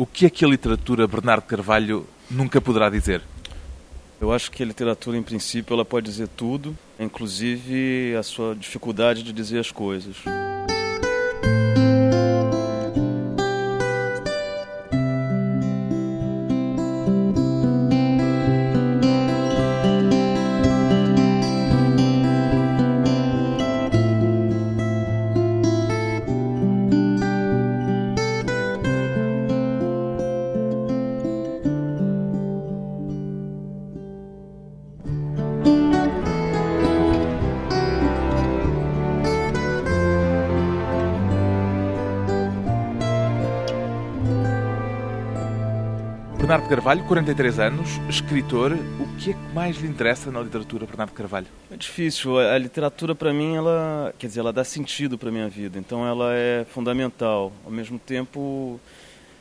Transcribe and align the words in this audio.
O 0.00 0.06
que 0.06 0.24
é 0.24 0.30
que 0.30 0.46
a 0.46 0.48
literatura 0.48 1.06
Bernardo 1.06 1.42
Carvalho 1.42 2.06
nunca 2.30 2.58
poderá 2.58 2.88
dizer? 2.88 3.20
Eu 4.18 4.32
acho 4.32 4.50
que 4.50 4.62
a 4.62 4.66
literatura, 4.66 5.18
em 5.18 5.22
princípio, 5.22 5.74
ela 5.74 5.84
pode 5.84 6.06
dizer 6.06 6.26
tudo, 6.26 6.74
inclusive 6.98 8.16
a 8.18 8.22
sua 8.22 8.54
dificuldade 8.54 9.22
de 9.22 9.30
dizer 9.30 9.58
as 9.58 9.70
coisas. 9.70 10.16
Carvalho, 46.80 47.04
43 47.04 47.58
anos, 47.58 47.90
escritor. 48.08 48.72
O 48.72 49.16
que 49.18 49.32
é 49.32 49.34
que 49.34 49.54
mais 49.54 49.76
lhe 49.76 49.86
interessa 49.86 50.30
na 50.30 50.40
literatura, 50.40 50.86
Bernardo 50.86 51.12
Carvalho? 51.12 51.46
É 51.70 51.76
difícil. 51.76 52.38
A 52.38 52.56
literatura, 52.56 53.14
para 53.14 53.34
mim, 53.34 53.54
ela, 53.54 54.14
quer 54.18 54.28
dizer, 54.28 54.40
ela 54.40 54.50
dá 54.50 54.64
sentido 54.64 55.18
para 55.18 55.30
minha 55.30 55.46
vida. 55.46 55.78
Então, 55.78 56.06
ela 56.06 56.32
é 56.32 56.64
fundamental. 56.64 57.52
Ao 57.66 57.70
mesmo 57.70 57.98
tempo, 57.98 58.80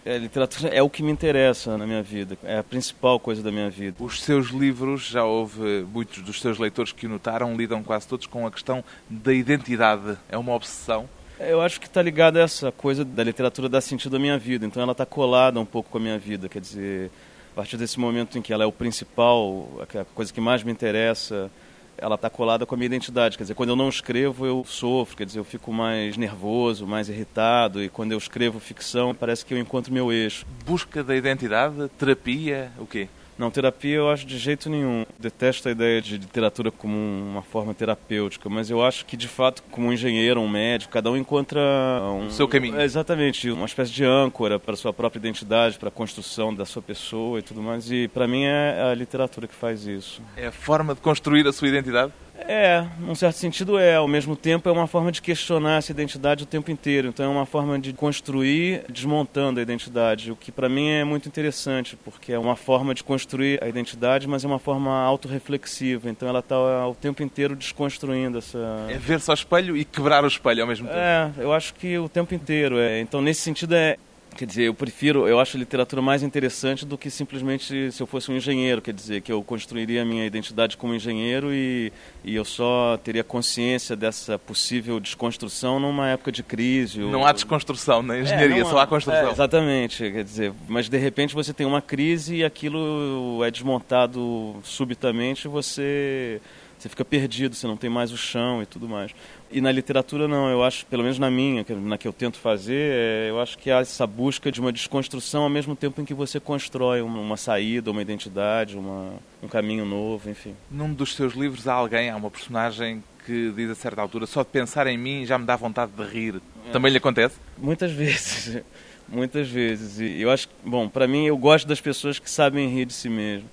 a 0.06 0.18
literatura 0.18 0.68
é 0.68 0.84
o 0.84 0.90
que 0.90 1.02
me 1.02 1.14
interessa 1.14 1.78
na 1.78 1.88
minha 1.88 2.04
vida. 2.04 2.38
É 2.44 2.58
a 2.58 2.64
principal 2.64 3.18
coisa 3.22 3.42
da 3.42 3.54
minha 3.54 3.70
vida. 3.70 4.04
Os 4.04 4.22
seus 4.22 4.48
livros, 4.48 5.08
já 5.08 5.24
houve 5.24 5.88
muitos 5.94 6.22
dos 6.22 6.42
seus 6.42 6.60
leitores 6.60 6.92
que 6.92 7.06
o 7.06 7.10
notaram, 7.10 7.56
lidam 7.56 7.82
quase 7.82 8.06
todos 8.06 8.28
com 8.28 8.46
a 8.46 8.52
questão 8.52 8.84
da 9.10 9.34
identidade. 9.34 10.18
É 10.28 10.38
uma 10.38 10.54
obsessão? 10.54 11.08
Eu 11.40 11.62
acho 11.62 11.80
que 11.80 11.88
está 11.88 12.02
ligado 12.02 12.36
a 12.36 12.42
essa 12.42 12.70
coisa 12.70 13.06
da 13.06 13.24
literatura 13.24 13.70
dar 13.70 13.80
sentido 13.80 14.18
à 14.18 14.20
minha 14.20 14.38
vida. 14.38 14.66
Então 14.66 14.84
ela 14.84 14.92
está 14.92 15.06
colada 15.06 15.58
um 15.58 15.66
pouco 15.66 15.90
com 15.90 15.98
a 15.98 16.02
minha 16.02 16.20
vida. 16.20 16.50
Quer 16.50 16.60
dizer, 16.60 17.10
a 17.54 17.56
partir 17.56 17.78
desse 17.78 17.98
momento 17.98 18.38
em 18.38 18.42
que 18.42 18.52
ela 18.52 18.66
é 18.66 18.68
o 18.68 18.74
principal, 18.74 19.70
a 19.80 20.04
coisa 20.14 20.34
que 20.34 20.42
mais 20.42 20.64
me 20.64 20.72
interessa, 20.72 21.50
ela 21.98 22.16
está 22.16 22.30
colada 22.30 22.66
com 22.66 22.76
a 22.76 22.78
minha 22.78 22.88
identidade. 22.88 23.38
Quer 23.38 23.46
dizer, 23.46 23.54
quando 23.54 23.70
eu 23.70 23.78
não 23.78 23.88
escrevo, 23.88 24.46
eu 24.46 24.66
sofro, 24.68 25.16
quer 25.16 25.26
dizer, 25.26 25.40
eu 25.40 25.46
fico 25.46 25.72
mais 25.72 26.18
nervoso, 26.18 26.86
mais 26.86 27.08
irritado. 27.08 27.82
E 27.82 27.88
quando 27.88 28.12
eu 28.12 28.18
escrevo 28.18 28.60
ficção, 28.60 29.16
parece 29.16 29.46
que 29.46 29.54
eu 29.54 29.58
encontro 29.58 29.94
meu 29.94 30.12
eixo. 30.12 30.46
Busca 30.66 31.02
da 31.02 31.16
identidade, 31.16 31.90
terapia, 31.98 32.70
o 32.78 32.86
quê? 32.86 33.08
Não, 33.40 33.50
terapia 33.50 33.96
eu 33.96 34.10
acho 34.10 34.26
de 34.26 34.38
jeito 34.38 34.70
nenhum. 34.70 35.06
Detesto 35.18 35.70
a 35.70 35.72
ideia 35.72 36.02
de 36.02 36.18
literatura 36.18 36.70
como 36.70 36.94
uma 36.94 37.42
forma 37.42 37.74
terapêutica, 37.74 38.50
mas 38.50 38.70
eu 38.70 38.84
acho 38.84 39.06
que, 39.06 39.16
de 39.16 39.30
fato, 39.30 39.64
como 39.72 39.88
um 39.88 39.94
engenheiro, 39.94 40.42
um 40.42 40.50
médico, 40.50 40.92
cada 40.92 41.10
um 41.10 41.16
encontra 41.16 41.62
um... 42.04 42.28
O 42.28 42.32
seu 42.32 42.50
caminho. 42.50 42.78
É, 42.78 42.84
exatamente, 42.84 43.50
uma 43.50 43.66
espécie 43.66 43.94
de 43.94 44.04
âncora 44.04 44.60
para 44.60 44.74
a 44.74 44.78
sua 44.78 44.92
própria 44.92 45.20
identidade, 45.20 45.80
para 45.80 45.88
a 45.88 45.92
construção 45.92 46.54
da 46.54 46.66
sua 46.66 46.82
pessoa 46.82 47.40
e 47.40 47.42
tudo 47.42 47.62
mais. 47.62 47.90
E, 47.90 48.10
para 48.10 48.28
mim, 48.28 48.44
é 48.44 48.92
a 48.92 48.94
literatura 48.94 49.48
que 49.48 49.56
faz 49.56 49.88
isso. 49.88 50.22
É 50.36 50.48
a 50.48 50.52
forma 50.52 50.94
de 50.94 51.00
construir 51.00 51.48
a 51.48 51.54
sua 51.54 51.70
identidade? 51.70 52.12
É, 52.48 52.86
num 53.00 53.16
certo 53.16 53.36
sentido 53.36 53.78
é. 53.78 53.96
Ao 53.96 54.08
mesmo 54.08 54.36
tempo 54.36 54.68
é 54.68 54.72
uma 54.72 54.88
forma 54.88 55.12
de 55.12 55.22
questionar 55.22 55.78
essa 55.78 55.92
identidade 55.92 56.44
o 56.44 56.48
tempo 56.48 56.72
inteiro. 56.72 57.10
Então 57.10 57.26
é 57.26 57.30
uma 57.30 57.46
forma 57.46 57.78
de 57.80 57.94
construir 57.94 58.84
desmontando 58.90 59.60
a 59.60 59.64
identidade, 59.64 60.32
o 60.32 60.36
que 60.36 60.52
para 60.52 60.70
mim 60.70 60.90
é 60.90 61.04
muito 61.04 61.28
interessante, 61.28 61.98
porque 62.04 62.32
é 62.32 62.40
uma 62.40 62.56
forma 62.56 62.94
de 62.94 63.04
construir 63.04 63.64
a 63.64 63.68
identidade, 63.68 64.28
mas 64.28 64.44
é 64.44 64.48
uma 64.48 64.60
forma 64.60 64.92
autorreflexiva. 65.04 66.10
Então 66.10 66.28
ela 66.28 66.40
está 66.40 66.58
o 66.88 66.96
tempo 66.96 67.24
inteiro 67.24 67.56
desconstruindo 67.56 68.38
essa... 68.38 68.86
É 68.90 68.98
ver-se 68.98 69.30
ao 69.30 69.36
espelho 69.36 69.76
e 69.78 69.86
quebrar 69.86 70.24
o 70.24 70.28
espelho 70.28 70.62
ao 70.62 70.68
mesmo 70.68 70.88
tempo. 70.88 71.00
É, 71.00 71.32
eu 71.38 71.54
acho 71.54 71.74
que 71.74 71.98
o 71.98 72.10
tempo 72.10 72.34
inteiro. 72.34 72.80
É. 72.80 73.00
Então 73.00 73.22
nesse 73.22 73.42
sentido 73.42 73.74
é 73.74 73.98
Quer 74.36 74.46
dizer, 74.46 74.64
eu 74.64 74.74
prefiro, 74.74 75.28
eu 75.28 75.40
acho 75.40 75.58
a 75.58 75.60
literatura 75.60 76.02
mais 76.02 76.24
interessante 76.24 76.86
do 76.86 76.98
que 76.98 77.10
simplesmente 77.10 77.92
se 77.92 78.02
eu 78.02 78.08
fosse 78.08 78.32
um 78.32 78.38
engenheiro, 78.38 78.82
quer 78.82 78.94
dizer, 78.94 79.22
que 79.22 79.32
eu 79.32 79.44
construiria 79.44 80.02
a 80.02 80.06
minha 80.06 80.26
identidade 80.26 80.78
como 80.78 80.96
engenheiro 80.96 81.54
e, 81.54 81.92
e 82.24 82.36
eu 82.36 82.46
só 82.46 82.98
teria 83.04 83.24
consciência 83.24 83.96
dessa 83.96 84.40
possível 84.40 85.00
desconstrução 85.00 85.80
numa 85.80 86.10
época 86.10 86.32
de 86.32 86.42
crise. 86.42 87.00
Não 87.00 87.20
ou... 87.20 87.26
há 87.26 87.34
desconstrução 87.34 88.02
na 88.02 88.20
engenharia, 88.20 88.62
é, 88.62 88.66
só 88.66 88.80
há 88.80 88.88
construção. 88.88 89.28
É, 89.28 89.32
exatamente, 89.32 90.10
quer 90.12 90.24
dizer, 90.24 90.54
mas 90.68 90.88
de 90.88 90.98
repente 90.98 91.36
você 91.36 91.54
tem 91.54 91.66
uma 91.66 91.82
crise 91.82 92.38
e 92.38 92.44
aquilo 92.44 93.44
é 93.44 93.52
desmontado 93.52 94.56
subitamente 94.64 95.48
você 95.48 96.40
você 96.80 96.88
fica 96.88 97.04
perdido, 97.04 97.56
você 97.56 97.68
não 97.68 97.76
tem 97.76 97.90
mais 97.90 98.12
o 98.12 98.18
chão 98.18 98.64
e 98.64 98.66
tudo 98.66 98.88
mais. 98.88 99.12
E 99.52 99.60
na 99.60 99.72
literatura 99.72 100.28
não, 100.28 100.50
eu 100.50 100.64
acho, 100.64 100.86
pelo 100.86 101.04
menos 101.04 101.20
na 101.20 101.30
minha, 101.30 101.66
na 101.82 101.98
que 101.98 102.08
eu 102.08 102.14
tento 102.14 102.38
fazer, 102.38 102.94
é, 102.94 103.30
eu 103.30 103.42
acho 103.42 103.58
que 103.58 103.70
há 103.70 103.80
essa 103.80 104.08
busca 104.08 104.50
de 104.50 104.62
uma 104.62 104.72
desconstrução 104.72 105.44
ao 105.44 105.50
mesmo 105.50 105.76
tempo 105.76 106.00
em 106.02 106.06
que 106.06 106.14
você 106.14 106.40
constrói 106.40 107.02
uma, 107.02 107.20
uma 107.20 107.36
saída, 107.36 107.92
uma 107.92 108.02
identidade, 108.02 108.78
uma, 108.78 109.14
um 109.44 109.48
caminho 109.48 109.86
novo, 109.86 110.30
enfim. 110.30 110.56
Num 110.72 110.94
dos 110.94 111.16
seus 111.16 111.34
livros 111.34 111.68
há 111.68 111.74
alguém, 111.74 112.10
há 112.10 112.16
uma 112.16 112.32
personagem 112.32 113.04
que 113.26 113.52
diz 113.52 113.70
a 113.70 113.76
certa 113.76 114.02
altura, 114.02 114.26
só 114.26 114.42
de 114.42 114.50
pensar 114.50 114.88
em 114.88 114.98
mim 114.98 115.26
já 115.26 115.38
me 115.38 115.46
dá 115.46 115.58
vontade 115.58 115.92
de 115.92 116.04
rir. 116.04 116.42
É. 116.68 116.72
Também 116.72 116.92
lhe 116.92 116.98
acontece? 116.98 117.36
Muitas 117.58 117.92
vezes, 117.92 118.64
muitas 119.06 119.50
vezes. 119.50 120.00
E 120.00 120.22
eu 120.22 120.32
acho, 120.32 120.48
bom, 120.64 120.88
para 120.88 121.08
mim 121.08 121.26
eu 121.26 121.38
gosto 121.38 121.68
das 121.68 121.82
pessoas 121.82 122.20
que 122.20 122.30
sabem 122.30 122.70
rir 122.70 122.86
de 122.86 122.94
si 122.94 123.10
mesmo 123.10 123.50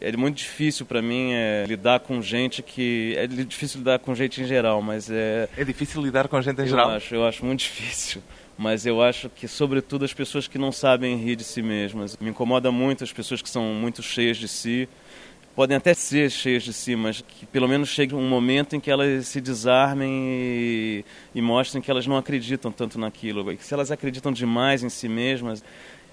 é 0.00 0.16
muito 0.16 0.36
difícil 0.36 0.84
para 0.84 1.00
mim 1.00 1.32
é, 1.32 1.64
lidar 1.66 2.00
com 2.00 2.20
gente 2.20 2.62
que 2.62 3.14
é 3.16 3.26
difícil 3.26 3.78
lidar 3.78 3.98
com 3.98 4.14
gente 4.14 4.40
em 4.42 4.44
geral, 4.44 4.82
mas 4.82 5.10
é 5.10 5.48
é 5.56 5.64
difícil 5.64 6.02
lidar 6.02 6.28
com 6.28 6.40
gente 6.40 6.58
em 6.58 6.64
eu 6.64 6.68
geral. 6.68 6.90
Acho, 6.90 7.14
eu 7.14 7.26
acho 7.26 7.44
muito 7.44 7.60
difícil, 7.64 8.22
mas 8.58 8.84
eu 8.86 9.02
acho 9.02 9.30
que 9.30 9.48
sobretudo 9.48 10.04
as 10.04 10.12
pessoas 10.12 10.46
que 10.46 10.58
não 10.58 10.70
sabem 10.70 11.16
rir 11.16 11.36
de 11.36 11.44
si 11.44 11.62
mesmas. 11.62 12.16
Me 12.20 12.30
incomoda 12.30 12.70
muito 12.70 13.04
as 13.04 13.12
pessoas 13.12 13.40
que 13.40 13.48
são 13.48 13.62
muito 13.74 14.02
cheias 14.02 14.36
de 14.36 14.48
si. 14.48 14.88
Podem 15.54 15.74
até 15.74 15.94
ser 15.94 16.30
cheias 16.30 16.62
de 16.62 16.72
si, 16.74 16.94
mas 16.94 17.22
que 17.26 17.46
pelo 17.46 17.66
menos 17.66 17.88
chegue 17.88 18.14
um 18.14 18.28
momento 18.28 18.76
em 18.76 18.80
que 18.80 18.90
elas 18.90 19.26
se 19.26 19.40
desarmem 19.40 20.10
e, 20.12 21.04
e 21.34 21.40
mostrem 21.40 21.82
que 21.82 21.90
elas 21.90 22.06
não 22.06 22.18
acreditam 22.18 22.70
tanto 22.70 22.98
naquilo. 22.98 23.50
E 23.50 23.56
se 23.56 23.72
elas 23.72 23.90
acreditam 23.90 24.30
demais 24.30 24.82
em 24.84 24.90
si 24.90 25.08
mesmas, 25.08 25.64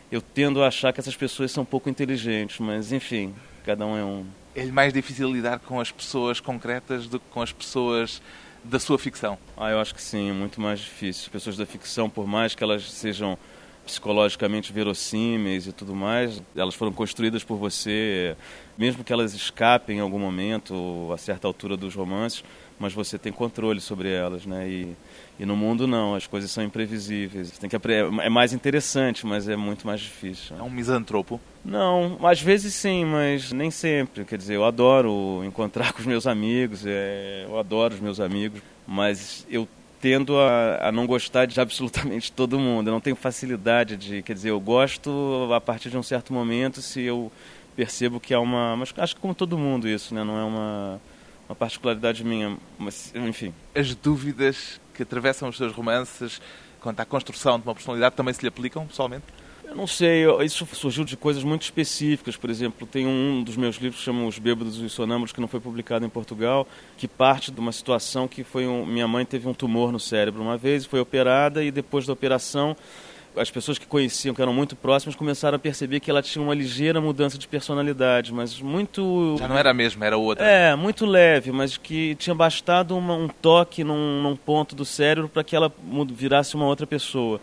eu 0.10 0.22
tendo 0.22 0.64
a 0.64 0.68
achar 0.68 0.94
que 0.94 1.02
essas 1.02 1.16
pessoas 1.18 1.52
são 1.52 1.66
pouco 1.66 1.90
inteligentes, 1.90 2.58
mas 2.60 2.94
enfim, 2.94 3.34
cada 3.64 3.86
um 3.86 3.98
é 3.98 4.04
um. 4.04 4.26
É 4.56 4.66
mais 4.66 4.94
difícil 4.94 5.32
lidar 5.32 5.60
com 5.60 5.80
as 5.80 5.92
pessoas 5.92 6.40
concretas 6.40 7.08
do 7.08 7.20
que 7.20 7.26
com 7.32 7.42
as 7.42 7.52
pessoas 7.52 8.22
da 8.64 8.80
sua 8.80 8.98
ficção? 8.98 9.38
Ah, 9.58 9.72
eu 9.72 9.80
acho 9.80 9.94
que 9.94 10.02
sim, 10.02 10.30
é 10.30 10.34
muito 10.34 10.62
mais 10.62 10.80
difícil. 10.80 11.24
As 11.26 11.32
pessoas 11.32 11.58
da 11.58 11.66
ficção, 11.66 12.10
por 12.10 12.28
mais 12.28 12.56
que 12.56 12.64
elas 12.64 12.90
sejam 12.92 13.38
psicologicamente 13.86 14.72
verossímeis 14.72 15.68
e 15.68 15.74
tudo 15.74 15.94
mais, 15.94 16.42
elas 16.56 16.74
foram 16.74 16.94
construídas 16.94 17.44
por 17.44 17.58
você, 17.58 18.36
mesmo 18.78 19.04
que 19.04 19.12
elas 19.12 19.34
escapem 19.34 19.98
em 19.98 20.00
algum 20.00 20.20
momento, 20.20 21.12
a 21.14 21.18
certa 21.18 21.48
altura 21.48 21.76
dos 21.76 21.94
romances, 21.94 22.44
mas 22.80 22.94
você 22.94 23.18
tem 23.18 23.32
controle 23.32 23.80
sobre 23.80 24.10
elas, 24.10 24.46
né? 24.46 24.68
E, 24.68 24.96
e 25.40 25.46
no 25.46 25.56
mundo 25.56 25.88
não, 25.88 26.16
as 26.16 26.28
coisas 26.28 26.52
são 26.52 26.64
imprevisíveis. 26.64 27.50
Você 27.50 27.62
tem 27.62 27.70
que 27.70 27.76
é 27.88 28.30
mais 28.30 28.54
interessante, 28.54 29.26
mas 29.26 29.48
é 29.48 29.56
muito 29.56 29.86
mais 29.86 30.02
difícil. 30.02 30.58
É 30.58 30.62
um 30.62 30.70
misantropo? 30.70 31.40
Não, 31.64 32.20
às 32.24 32.42
vezes 32.42 32.74
sim, 32.74 33.06
mas 33.06 33.52
nem 33.52 33.72
sempre. 33.72 34.26
Quer 34.26 34.38
dizer, 34.38 34.56
eu 34.56 34.66
adoro 34.66 35.44
encontrar 35.46 35.92
com 35.94 36.00
os 36.00 36.06
meus 36.06 36.28
amigos, 36.28 36.84
é, 36.86 37.46
eu 37.48 37.58
adoro 37.58 37.94
os 37.94 38.00
meus 38.00 38.20
amigos, 38.20 38.62
mas 38.88 39.46
eu 39.50 39.68
tendo 40.02 40.38
a, 40.38 40.90
a, 40.90 40.92
não 40.92 41.08
gostar 41.08 41.46
de 41.46 41.62
absolutamente 41.62 42.30
todo 42.34 42.60
mundo. 42.60 42.90
Eu 42.90 42.92
não 42.92 43.00
tenho 43.00 43.16
facilidade 43.16 43.96
de, 43.96 44.22
quer 44.22 44.34
dizer, 44.34 44.50
eu 44.50 44.60
gosto 44.60 45.50
a 45.56 45.62
partir 45.62 45.90
de 45.90 45.98
um 45.98 46.04
certo 46.04 46.34
momento 46.34 46.82
se 46.82 47.02
eu 47.02 47.32
percebo 47.74 48.20
que 48.20 48.34
há 48.34 48.40
uma, 48.40 48.76
mas 48.76 48.94
acho 48.98 49.16
que 49.16 49.22
como 49.22 49.34
todo 49.34 49.58
mundo 49.58 49.88
isso, 49.88 50.14
né? 50.14 50.24
Não 50.24 50.38
é 50.38 50.44
uma 50.44 51.02
uma 51.54 51.56
particularidade 51.56 52.24
minha, 52.24 52.58
mas 52.78 53.14
enfim. 53.16 53.54
As 53.76 53.94
dúvidas 53.94 54.82
que 54.94 55.04
atravessam 55.04 55.48
os 55.48 55.56
seus 55.56 55.72
romances 55.72 56.42
quanto 56.82 57.00
à 57.00 57.06
construção 57.06 57.60
de 57.60 57.66
uma 57.66 57.74
personalidade 57.74 58.16
também 58.16 58.34
se 58.34 58.42
lhe 58.42 58.48
aplicam 58.48 58.86
pessoalmente? 58.86 59.24
Eu 59.64 59.76
não 59.76 59.88
sei, 59.88 60.26
isso 60.44 60.68
surgiu 60.74 61.06
de 61.06 61.16
coisas 61.16 61.44
muito 61.44 61.62
específicas. 61.62 62.36
Por 62.36 62.50
exemplo, 62.50 62.86
tem 62.86 63.08
um 63.08 63.42
dos 63.44 63.56
meus 63.56 63.78
livros 63.78 64.00
que 64.00 64.06
chama 64.06 64.26
Os 64.26 64.38
Bêbados 64.38 64.78
e 64.78 64.84
os 64.84 64.92
Sonâmbulos, 64.92 65.32
que 65.32 65.40
não 65.40 65.48
foi 65.48 65.60
publicado 65.60 66.06
em 66.06 66.10
Portugal, 66.10 66.68
que 66.98 67.08
parte 67.08 67.52
de 67.52 67.60
uma 67.60 67.72
situação 67.72 68.28
que 68.28 68.44
foi 68.44 68.68
um, 68.68 68.86
minha 68.86 69.08
mãe 69.08 69.26
teve 69.26 69.48
um 69.48 69.54
tumor 69.54 69.92
no 69.92 70.00
cérebro 70.00 70.42
uma 70.42 70.58
vez, 70.58 70.86
foi 70.86 71.00
operada 71.00 71.64
e 71.64 71.72
depois 71.72 72.06
da 72.06 72.14
operação 72.14 72.76
as 73.36 73.50
pessoas 73.50 73.78
que 73.78 73.86
conheciam, 73.86 74.34
que 74.34 74.42
eram 74.42 74.54
muito 74.54 74.76
próximas, 74.76 75.16
começaram 75.16 75.56
a 75.56 75.60
perceber 75.60 76.00
que 76.00 76.10
ela 76.10 76.22
tinha 76.22 76.44
uma 76.44 76.54
ligeira 76.54 77.02
mudança 77.02 77.38
de 77.38 77.48
personalidade, 77.48 78.34
mas 78.34 78.60
muito. 78.60 79.36
Já 79.40 79.48
não 79.48 79.58
era 79.58 79.72
a 79.72 79.74
mesma, 79.74 80.06
era 80.06 80.18
outra. 80.18 80.46
É, 80.46 80.76
muito 80.76 81.06
leve, 81.06 81.52
mas 81.52 81.78
que 81.78 82.16
tinha 82.16 82.36
bastado 82.36 82.96
uma, 82.98 83.16
um 83.16 83.28
toque 83.28 83.84
num, 83.84 84.22
num 84.22 84.36
ponto 84.36 84.76
do 84.76 84.86
cérebro 84.86 85.30
para 85.30 85.44
que 85.44 85.56
ela 85.56 85.72
virasse 86.12 86.56
uma 86.56 86.66
outra 86.66 86.86
pessoa. 86.86 87.40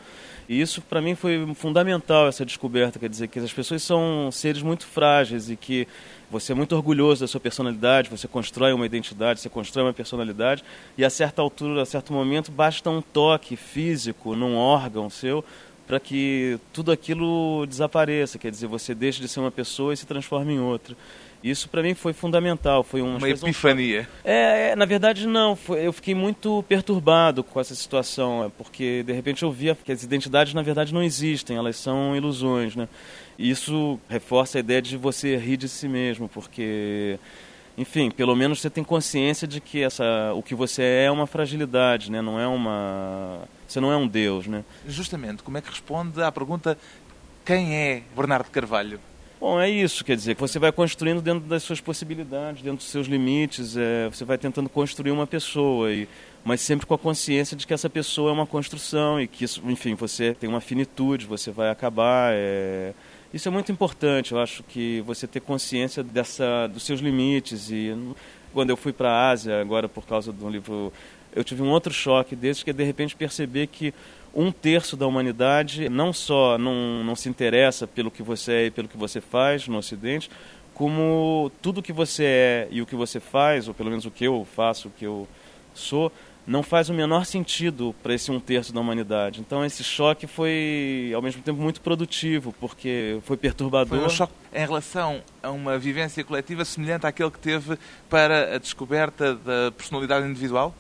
E 0.50 0.60
isso 0.60 0.82
para 0.82 1.00
mim 1.00 1.14
foi 1.14 1.46
fundamental 1.54 2.26
essa 2.26 2.44
descoberta, 2.44 2.98
quer 2.98 3.08
dizer 3.08 3.28
que 3.28 3.38
as 3.38 3.52
pessoas 3.52 3.84
são 3.84 4.31
seres 4.32 4.62
muito 4.62 4.84
frágeis 4.84 5.48
e 5.48 5.54
que 5.54 5.87
você 6.28 6.50
é 6.50 6.56
muito 6.56 6.75
orgulhoso 6.75 7.20
da 7.20 7.28
sua 7.28 7.38
personalidade, 7.38 8.10
você 8.10 8.26
constrói 8.26 8.72
uma 8.72 8.84
identidade, 8.84 9.38
você 9.38 9.48
constrói 9.48 9.87
uma 9.87 9.92
personalidade 9.92 10.64
e 10.98 11.04
a 11.04 11.10
certa 11.10 11.40
altura, 11.40 11.82
a 11.82 11.87
certo 11.87 12.12
momento, 12.12 12.50
basta 12.50 12.90
um 12.90 13.00
toque 13.00 13.54
físico 13.54 14.34
num 14.34 14.56
órgão 14.56 15.08
seu 15.08 15.44
para 15.90 15.98
que 15.98 16.56
tudo 16.72 16.92
aquilo 16.92 17.66
desapareça, 17.66 18.38
quer 18.38 18.52
dizer, 18.52 18.69
você 18.69 18.94
deixa 18.94 19.20
de 19.20 19.26
ser 19.26 19.40
uma 19.40 19.50
pessoa 19.50 19.92
e 19.92 19.96
se 19.96 20.06
transforma 20.06 20.52
em 20.52 20.60
outra. 20.60 20.96
Isso 21.42 21.69
para 21.69 21.82
mim 21.82 21.94
foi 21.94 22.12
fundamental, 22.12 22.84
foi 22.84 23.02
uma, 23.02 23.16
uma 23.16 23.28
epifania. 23.28 24.08
É, 24.22 24.70
é, 24.70 24.76
na 24.76 24.84
verdade 24.84 25.26
não, 25.26 25.56
foi, 25.56 25.84
eu 25.84 25.92
fiquei 25.92 26.14
muito 26.14 26.64
perturbado 26.69 27.42
com 27.42 27.58
essa 27.58 27.75
situação, 27.75 28.44
é, 28.44 28.48
porque 28.56 29.02
de 29.02 29.12
repente 29.12 29.42
eu 29.42 29.50
via 29.50 29.75
que 29.75 29.90
as 29.90 30.04
identidades 30.04 30.54
na 30.54 30.62
verdade 30.62 30.94
não 30.94 31.02
existem, 31.02 31.56
elas 31.56 31.75
são 31.75 32.14
ilusões, 32.14 32.76
né? 32.76 32.87
E 33.37 33.50
isso 33.50 33.98
reforça 34.08 34.58
a 34.58 34.60
ideia 34.60 34.81
de 34.81 34.96
você 34.96 35.37
rir 35.37 35.56
de 35.56 35.69
si 35.69 35.88
mesmo, 35.88 36.28
porque 36.28 37.19
enfim, 37.80 38.10
pelo 38.10 38.36
menos 38.36 38.60
você 38.60 38.68
tem 38.68 38.84
consciência 38.84 39.48
de 39.48 39.58
que 39.58 39.82
essa, 39.82 40.04
o 40.34 40.42
que 40.42 40.54
você 40.54 40.82
é 40.82 41.04
é 41.04 41.10
uma 41.10 41.26
fragilidade, 41.26 42.10
né? 42.10 42.20
Não 42.20 42.38
é 42.38 42.46
uma, 42.46 43.48
você 43.66 43.80
não 43.80 43.90
é 43.90 43.96
um 43.96 44.06
deus, 44.06 44.46
né? 44.46 44.62
Justamente, 44.86 45.42
como 45.42 45.56
é 45.56 45.62
que 45.62 45.70
responde 45.70 46.22
à 46.22 46.30
pergunta 46.30 46.76
quem 47.42 47.74
é 47.74 48.02
Bernardo 48.14 48.50
Carvalho? 48.50 49.00
Bom, 49.40 49.58
é 49.58 49.70
isso, 49.70 50.04
quer 50.04 50.14
dizer, 50.14 50.34
que 50.34 50.40
você 50.42 50.58
vai 50.58 50.70
construindo 50.70 51.22
dentro 51.22 51.48
das 51.48 51.62
suas 51.62 51.80
possibilidades, 51.80 52.60
dentro 52.60 52.76
dos 52.76 52.88
seus 52.88 53.06
limites, 53.06 53.74
é, 53.78 54.10
você 54.10 54.26
vai 54.26 54.36
tentando 54.36 54.68
construir 54.68 55.12
uma 55.12 55.26
pessoa, 55.26 55.90
e, 55.90 56.06
mas 56.44 56.60
sempre 56.60 56.84
com 56.84 56.92
a 56.92 56.98
consciência 56.98 57.56
de 57.56 57.66
que 57.66 57.72
essa 57.72 57.88
pessoa 57.88 58.28
é 58.28 58.34
uma 58.34 58.46
construção 58.46 59.18
e 59.18 59.26
que, 59.26 59.46
isso, 59.46 59.62
enfim, 59.64 59.94
você 59.94 60.34
tem 60.34 60.50
uma 60.50 60.60
finitude, 60.60 61.24
você 61.24 61.50
vai 61.50 61.70
acabar. 61.70 62.34
É, 62.34 62.92
isso 63.32 63.48
é 63.48 63.50
muito 63.50 63.70
importante, 63.70 64.32
eu 64.32 64.40
acho 64.40 64.62
que 64.64 65.00
você 65.02 65.26
ter 65.26 65.40
consciência 65.40 66.02
dessa, 66.02 66.66
dos 66.66 66.82
seus 66.82 67.00
limites. 67.00 67.70
E 67.70 67.96
quando 68.52 68.70
eu 68.70 68.76
fui 68.76 68.92
para 68.92 69.10
a 69.10 69.30
Ásia, 69.30 69.60
agora 69.60 69.88
por 69.88 70.04
causa 70.04 70.32
de 70.32 70.44
um 70.44 70.50
livro, 70.50 70.92
eu 71.34 71.44
tive 71.44 71.62
um 71.62 71.70
outro 71.70 71.92
choque 71.92 72.34
desses, 72.34 72.62
que 72.62 72.70
é 72.70 72.72
de 72.72 72.82
repente 72.82 73.14
perceber 73.14 73.68
que 73.68 73.94
um 74.34 74.50
terço 74.50 74.96
da 74.96 75.06
humanidade 75.06 75.88
não 75.88 76.12
só 76.12 76.58
não, 76.58 77.04
não 77.04 77.14
se 77.14 77.28
interessa 77.28 77.86
pelo 77.86 78.10
que 78.10 78.22
você 78.22 78.52
é 78.52 78.66
e 78.66 78.70
pelo 78.70 78.88
que 78.88 78.96
você 78.96 79.20
faz 79.20 79.66
no 79.68 79.78
Ocidente, 79.78 80.30
como 80.74 81.50
tudo 81.60 81.82
que 81.82 81.92
você 81.92 82.24
é 82.24 82.68
e 82.70 82.82
o 82.82 82.86
que 82.86 82.96
você 82.96 83.20
faz, 83.20 83.68
ou 83.68 83.74
pelo 83.74 83.90
menos 83.90 84.06
o 84.06 84.10
que 84.10 84.24
eu 84.24 84.46
faço, 84.56 84.88
o 84.88 84.90
que 84.90 85.04
eu 85.04 85.28
sou, 85.74 86.12
não 86.50 86.64
faz 86.64 86.91
o 86.91 86.93
menor 86.93 87.25
sentido 87.25 87.94
para 88.02 88.12
esse 88.12 88.29
um 88.29 88.41
terço 88.41 88.75
da 88.75 88.81
humanidade. 88.81 89.41
Então 89.41 89.64
esse 89.64 89.85
choque 89.85 90.26
foi 90.26 91.12
ao 91.14 91.23
mesmo 91.23 91.41
tempo 91.43 91.62
muito 91.62 91.81
produtivo, 91.81 92.52
porque 92.58 93.20
foi 93.23 93.37
perturbador. 93.37 93.99
Foi 93.99 94.06
um 94.06 94.11
choque 94.11 94.32
em 94.52 94.58
relação 94.58 95.23
a 95.41 95.50
uma 95.52 95.79
vivência 95.79 96.25
coletiva 96.25 96.64
semelhante 96.64 97.06
àquele 97.06 97.31
que 97.31 97.38
teve 97.38 97.79
para 98.08 98.56
a 98.56 98.58
descoberta 98.58 99.37
da 99.37 99.70
personalidade 99.70 100.26
individual? 100.26 100.75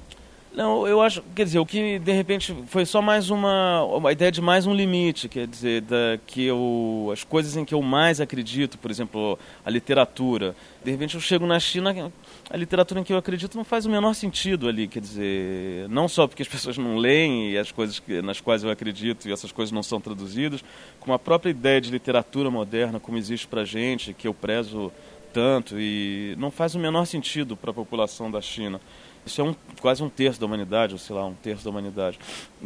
Não, 0.52 0.84
eu 0.84 1.00
acho, 1.00 1.22
quer 1.34 1.44
dizer, 1.44 1.60
o 1.60 1.66
que 1.66 2.00
de 2.00 2.12
repente 2.12 2.52
foi 2.66 2.84
só 2.84 3.00
mais 3.00 3.30
uma, 3.30 3.84
uma 3.84 4.10
ideia 4.10 4.32
de 4.32 4.40
mais 4.40 4.66
um 4.66 4.74
limite, 4.74 5.28
quer 5.28 5.46
dizer, 5.46 5.80
da, 5.82 6.18
que 6.26 6.44
eu, 6.44 7.08
as 7.12 7.22
coisas 7.22 7.56
em 7.56 7.64
que 7.64 7.72
eu 7.72 7.80
mais 7.80 8.20
acredito, 8.20 8.76
por 8.76 8.90
exemplo, 8.90 9.38
a 9.64 9.70
literatura. 9.70 10.56
De 10.84 10.90
repente 10.90 11.14
eu 11.14 11.20
chego 11.20 11.46
na 11.46 11.60
China, 11.60 12.12
a 12.50 12.56
literatura 12.56 12.98
em 12.98 13.04
que 13.04 13.12
eu 13.12 13.16
acredito 13.16 13.56
não 13.56 13.62
faz 13.62 13.86
o 13.86 13.90
menor 13.90 14.12
sentido 14.12 14.68
ali, 14.68 14.88
quer 14.88 14.98
dizer, 14.98 15.88
não 15.88 16.08
só 16.08 16.26
porque 16.26 16.42
as 16.42 16.48
pessoas 16.48 16.76
não 16.76 16.96
leem 16.96 17.52
e 17.52 17.56
as 17.58 17.70
coisas 17.70 18.00
que, 18.00 18.20
nas 18.20 18.40
quais 18.40 18.64
eu 18.64 18.70
acredito 18.70 19.28
e 19.28 19.32
essas 19.32 19.52
coisas 19.52 19.70
não 19.70 19.84
são 19.84 20.00
traduzidas, 20.00 20.64
como 20.98 21.14
a 21.14 21.18
própria 21.18 21.50
ideia 21.50 21.80
de 21.80 21.92
literatura 21.92 22.50
moderna 22.50 22.98
como 22.98 23.16
existe 23.16 23.46
para 23.46 23.64
gente, 23.64 24.12
que 24.12 24.26
eu 24.26 24.34
prezo 24.34 24.90
tanto 25.32 25.76
e 25.78 26.34
não 26.38 26.50
faz 26.50 26.74
o 26.74 26.78
menor 26.80 27.04
sentido 27.04 27.56
para 27.56 27.70
a 27.70 27.74
população 27.74 28.28
da 28.28 28.40
China. 28.40 28.80
Isso 29.24 29.40
é 29.40 29.44
um, 29.44 29.54
quase 29.80 30.02
um 30.02 30.08
terço 30.08 30.40
da 30.40 30.46
humanidade, 30.46 30.92
ou 30.92 30.98
sei 30.98 31.14
lá, 31.14 31.26
um 31.26 31.34
terço 31.34 31.64
da 31.64 31.70
humanidade. 31.70 32.18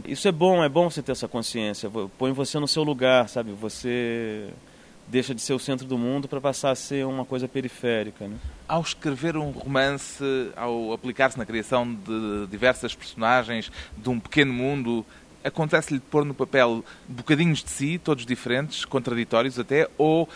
Isso 0.04 0.26
é 0.28 0.32
bom, 0.32 0.62
é 0.62 0.68
bom 0.68 0.88
você 0.88 1.02
ter 1.02 1.12
essa 1.12 1.28
consciência. 1.28 1.90
Põe 2.18 2.32
você 2.32 2.58
no 2.58 2.68
seu 2.68 2.82
lugar, 2.82 3.28
sabe? 3.28 3.52
Você 3.52 4.50
deixa 5.06 5.34
de 5.34 5.40
ser 5.40 5.52
o 5.52 5.58
centro 5.58 5.86
do 5.86 5.98
mundo 5.98 6.28
para 6.28 6.40
passar 6.40 6.70
a 6.70 6.74
ser 6.74 7.06
uma 7.06 7.24
coisa 7.24 7.46
periférica. 7.46 8.26
Né? 8.26 8.36
Ao 8.66 8.80
escrever 8.80 9.36
um 9.36 9.50
romance, 9.50 10.24
ao 10.56 10.92
aplicar-se 10.92 11.36
na 11.36 11.44
criação 11.44 11.94
de 11.94 12.46
diversas 12.50 12.94
personagens, 12.94 13.70
de 13.96 14.08
um 14.08 14.18
pequeno 14.18 14.52
mundo, 14.52 15.04
acontece-lhe 15.42 16.00
pôr 16.00 16.24
no 16.24 16.32
papel 16.32 16.82
bocadinhos 17.06 17.62
de 17.62 17.70
si, 17.70 18.00
todos 18.02 18.24
diferentes, 18.24 18.84
contraditórios 18.84 19.58
até, 19.58 19.88
ou 19.98 20.28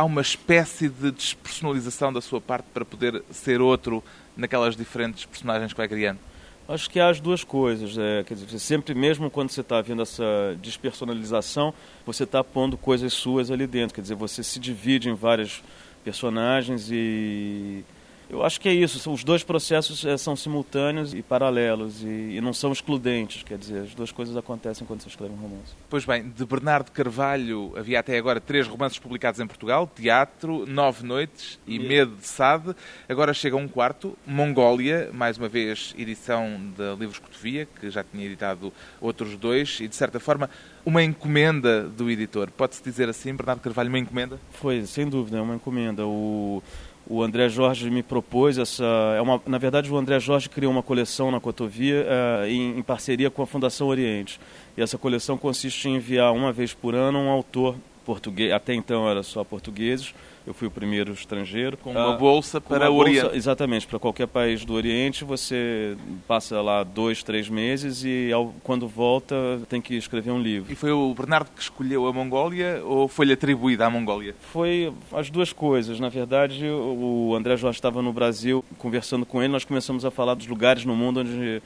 há 0.00 0.04
uma 0.04 0.22
espécie 0.22 0.88
de 0.88 1.10
despersonalização 1.10 2.10
da 2.10 2.22
sua 2.22 2.40
parte 2.40 2.64
para 2.72 2.86
poder 2.86 3.22
ser 3.30 3.60
outro 3.60 4.02
naquelas 4.34 4.74
diferentes 4.74 5.26
personagens 5.26 5.72
que 5.72 5.76
vai 5.76 5.88
criando? 5.88 6.18
Acho 6.66 6.88
que 6.88 6.98
há 6.98 7.10
as 7.10 7.20
duas 7.20 7.44
coisas. 7.44 7.98
É, 7.98 8.24
quer 8.24 8.34
dizer, 8.34 8.58
sempre 8.60 8.94
mesmo 8.94 9.30
quando 9.30 9.50
você 9.50 9.60
está 9.60 9.82
vendo 9.82 10.00
essa 10.00 10.56
despersonalização, 10.62 11.74
você 12.06 12.24
está 12.24 12.42
pondo 12.42 12.78
coisas 12.78 13.12
suas 13.12 13.50
ali 13.50 13.66
dentro. 13.66 13.94
Quer 13.94 14.00
dizer, 14.00 14.14
você 14.14 14.42
se 14.42 14.58
divide 14.58 15.10
em 15.10 15.14
vários 15.14 15.62
personagens 16.02 16.88
e 16.90 17.84
eu 18.30 18.44
acho 18.44 18.60
que 18.60 18.68
é 18.68 18.72
isso. 18.72 19.10
Os 19.10 19.24
dois 19.24 19.42
processos 19.42 20.04
é, 20.04 20.16
são 20.16 20.36
simultâneos 20.36 21.12
e 21.12 21.20
paralelos 21.20 22.02
e, 22.02 22.36
e, 22.36 22.40
não 22.40 22.52
são 22.52 22.72
excludentes. 22.72 23.42
Quer 23.42 23.58
dizer, 23.58 23.80
as 23.80 23.94
duas 23.94 24.12
coisas 24.12 24.36
acontecem 24.36 24.86
quando 24.86 25.02
você 25.02 25.08
escreve 25.08 25.34
um 25.34 25.36
romance. 25.36 25.74
Pois 25.88 26.04
bem, 26.04 26.28
de 26.28 26.44
Bernardo 26.46 26.92
Carvalho 26.92 27.72
havia 27.76 27.98
até 27.98 28.16
agora 28.16 28.40
três 28.40 28.68
romances 28.68 28.98
publicados 28.98 29.40
em 29.40 29.46
Portugal: 29.46 29.90
Teatro, 29.94 30.64
Nove 30.66 31.04
Noites 31.04 31.58
e 31.66 31.76
yeah. 31.76 31.88
Medo 31.88 32.16
de 32.16 32.26
Sade. 32.26 32.74
Agora 33.08 33.34
chega 33.34 33.56
um 33.56 33.66
quarto, 33.66 34.16
Mongólia, 34.24 35.10
mais 35.12 35.36
uma 35.36 35.48
vez 35.48 35.92
edição 35.98 36.60
da 36.76 36.94
Livros 36.94 37.18
Cotovia, 37.18 37.66
que 37.80 37.90
já 37.90 38.04
tinha 38.04 38.24
editado 38.24 38.72
outros 39.00 39.36
dois 39.36 39.78
e 39.80 39.88
de 39.88 39.96
certa 39.96 40.20
forma 40.20 40.48
uma 40.84 41.02
encomenda 41.02 41.82
do 41.82 42.08
editor. 42.10 42.50
Pode-se 42.50 42.82
dizer 42.82 43.08
assim, 43.08 43.34
Bernardo 43.34 43.60
Carvalho, 43.60 43.88
uma 43.88 43.98
encomenda? 43.98 44.38
Foi, 44.52 44.86
sem 44.86 45.08
dúvida, 45.08 45.38
é 45.38 45.40
uma 45.40 45.56
encomenda. 45.56 46.06
O 46.06 46.62
o 47.10 47.24
André 47.24 47.48
Jorge 47.48 47.90
me 47.90 48.04
propôs 48.04 48.56
essa. 48.56 48.84
É 49.16 49.20
uma, 49.20 49.42
na 49.44 49.58
verdade, 49.58 49.92
o 49.92 49.96
André 49.96 50.20
Jorge 50.20 50.48
criou 50.48 50.70
uma 50.70 50.82
coleção 50.82 51.28
na 51.32 51.40
Cotovia 51.40 52.06
uh, 52.06 52.46
em, 52.46 52.78
em, 52.78 52.82
parceria 52.82 53.28
com 53.28 53.42
a 53.42 53.46
Fundação 53.46 53.88
Oriente. 53.88 54.40
E 54.76 54.80
essa 54.80 54.96
coleção 54.96 55.36
consiste 55.36 55.88
em 55.88 55.96
enviar 55.96 56.32
uma 56.32 56.52
vez 56.52 56.72
por 56.72 56.94
ano 56.94 57.18
um 57.18 57.28
autor 57.28 57.74
português. 58.04 58.52
Até 58.52 58.74
então 58.74 59.08
era 59.08 59.22
só 59.22 59.44
portugueses 59.44 60.14
eu 60.46 60.54
fui 60.54 60.68
o 60.68 60.70
primeiro 60.70 61.12
estrangeiro. 61.12 61.76
Com 61.76 61.92
uma 61.92 62.14
ah, 62.14 62.16
bolsa 62.16 62.60
para 62.60 62.90
o 62.90 62.96
Oriente. 62.96 63.36
Exatamente, 63.36 63.86
para 63.86 63.98
qualquer 63.98 64.26
país 64.26 64.64
do 64.64 64.74
Oriente, 64.74 65.24
você 65.24 65.96
passa 66.26 66.60
lá 66.60 66.82
dois, 66.82 67.22
três 67.22 67.48
meses 67.48 68.02
e 68.04 68.32
ao, 68.32 68.54
quando 68.62 68.88
volta 68.88 69.34
tem 69.68 69.80
que 69.80 69.94
escrever 69.94 70.30
um 70.30 70.40
livro. 70.40 70.72
E 70.72 70.74
foi 70.74 70.90
o 70.90 71.14
Bernardo 71.14 71.50
que 71.54 71.62
escolheu 71.62 72.06
a 72.06 72.12
Mongólia 72.12 72.82
ou 72.84 73.06
foi-lhe 73.06 73.32
atribuída 73.32 73.86
à 73.86 73.90
Mongólia? 73.90 74.34
Foi 74.40 74.92
as 75.12 75.30
duas 75.30 75.52
coisas. 75.52 76.00
Na 76.00 76.08
verdade, 76.08 76.66
o 76.66 77.34
André 77.36 77.56
Jorge 77.56 77.78
estava 77.78 78.02
no 78.02 78.12
Brasil, 78.12 78.64
conversando 78.78 79.26
com 79.26 79.42
ele, 79.42 79.52
nós 79.52 79.64
começamos 79.64 80.04
a 80.04 80.10
falar 80.10 80.34
dos 80.34 80.46
lugares 80.46 80.84
no 80.84 80.96
mundo 80.96 81.20
onde 81.20 81.62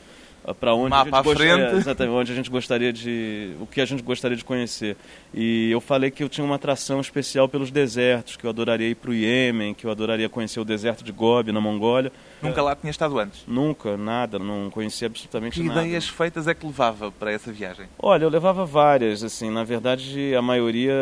para 0.52 0.74
onde 0.74 0.90
Mapa 0.90 1.20
a 1.20 1.22
gente 1.22 1.24
gostaria, 1.24 1.72
exatamente, 1.76 2.14
onde 2.14 2.32
a 2.32 2.34
gente 2.34 2.50
gostaria 2.50 2.92
de 2.92 3.56
o 3.60 3.66
que 3.66 3.80
a 3.80 3.86
gente 3.86 4.02
gostaria 4.02 4.36
de 4.36 4.44
conhecer. 4.44 4.96
E 5.32 5.70
eu 5.70 5.80
falei 5.80 6.10
que 6.10 6.22
eu 6.22 6.28
tinha 6.28 6.44
uma 6.44 6.56
atração 6.56 7.00
especial 7.00 7.48
pelos 7.48 7.70
desertos, 7.70 8.36
que 8.36 8.44
eu 8.44 8.50
adoraria 8.50 8.88
ir 8.88 8.94
para 8.94 9.10
o 9.10 9.14
Iêmen, 9.14 9.72
que 9.72 9.86
eu 9.86 9.90
adoraria 9.90 10.28
conhecer 10.28 10.60
o 10.60 10.64
deserto 10.64 11.02
de 11.02 11.12
Gobi 11.12 11.52
na 11.52 11.60
Mongólia. 11.60 12.12
Nunca 12.42 12.62
lá 12.62 12.76
tinha 12.76 12.90
estado 12.90 13.18
antes? 13.18 13.44
Nunca, 13.46 13.96
nada, 13.96 14.38
não 14.38 14.68
conhecia 14.70 15.06
absolutamente 15.06 15.60
que 15.60 15.66
nada. 15.66 15.80
Que 15.80 15.86
ideias 15.86 16.08
feitas 16.08 16.46
é 16.46 16.54
que 16.54 16.66
levava 16.66 17.10
para 17.10 17.32
essa 17.32 17.50
viagem? 17.50 17.86
Olha, 17.98 18.24
eu 18.24 18.28
levava 18.28 18.66
várias, 18.66 19.22
assim, 19.22 19.50
na 19.50 19.64
verdade 19.64 20.34
a 20.34 20.42
maioria 20.42 20.92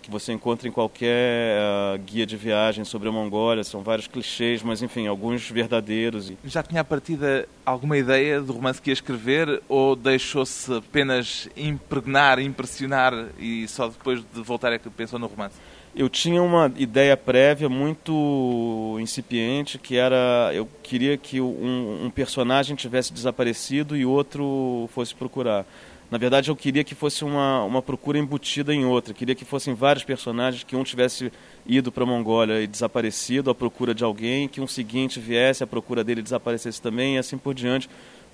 que 0.00 0.10
você 0.10 0.32
encontra 0.32 0.68
em 0.68 0.72
qualquer 0.72 1.58
uh, 1.58 1.98
guia 1.98 2.24
de 2.24 2.36
viagem 2.36 2.84
sobre 2.84 3.08
a 3.08 3.12
Mongólia, 3.12 3.64
são 3.64 3.82
vários 3.82 4.06
clichês, 4.06 4.62
mas 4.62 4.82
enfim, 4.82 5.06
alguns 5.06 5.48
verdadeiros. 5.50 6.32
Já 6.44 6.62
tinha 6.62 6.80
a 6.80 6.84
partida 6.84 7.48
alguma 7.64 7.96
ideia 7.96 8.40
do 8.40 8.52
romance 8.52 8.69
que 8.78 8.90
ia 8.90 8.94
escrever 8.94 9.62
ou 9.68 9.96
deixou-se 9.96 10.72
apenas 10.72 11.48
impregnar, 11.56 12.38
impressionar 12.38 13.12
e 13.38 13.66
só 13.66 13.88
depois 13.88 14.20
de 14.20 14.42
voltar 14.42 14.72
é 14.72 14.78
que 14.78 14.88
pensou 14.90 15.18
no 15.18 15.26
romance? 15.26 15.56
eu 15.94 16.08
tinha 16.08 16.42
uma 16.42 16.72
ideia 16.76 17.16
prévia 17.16 17.68
muito 17.68 18.96
incipiente 19.00 19.78
que 19.78 19.96
era 19.96 20.50
eu 20.54 20.68
queria 20.82 21.16
que 21.16 21.40
um, 21.40 22.04
um, 22.04 22.10
personagem 22.10 22.76
tivesse 22.76 23.12
desaparecido 23.12 23.96
e 23.96 24.04
outro 24.04 24.88
fosse 24.94 25.14
procurar. 25.14 25.66
Na 26.10 26.18
verdade 26.18 26.50
eu 26.50 26.56
queria 26.56 26.82
que 26.82 26.94
fosse 26.94 27.24
uma, 27.24 27.62
uma 27.64 27.80
procura 27.80 28.18
embutida 28.18 28.74
em 28.74 28.84
outra. 28.84 29.14
Queria 29.14 29.34
que 29.34 29.44
fossem 29.44 29.74
vários 29.74 30.04
personagens 30.04 30.64
que 30.64 30.74
um 30.74 30.82
tivesse 30.82 31.32
ido 31.64 31.92
para 31.92 32.02
a 32.02 32.06
Mongólia 32.06 32.60
e 32.60 32.66
desaparecido 32.66 33.50
à 33.50 33.54
procura 33.54 33.94
de 33.94 34.02
alguém 34.02 34.48
que 34.48 34.60
um 34.60 34.66
seguinte 34.66 35.20
viesse 35.20 35.62
à 35.62 35.66
procura 35.66 36.02
dele 36.02 36.20
e 36.20 36.24
desaparecesse 36.24 36.82
também 36.82 37.14
e 37.14 37.18
assim 37.18 37.38
por 37.38 37.54
diante 37.54 37.88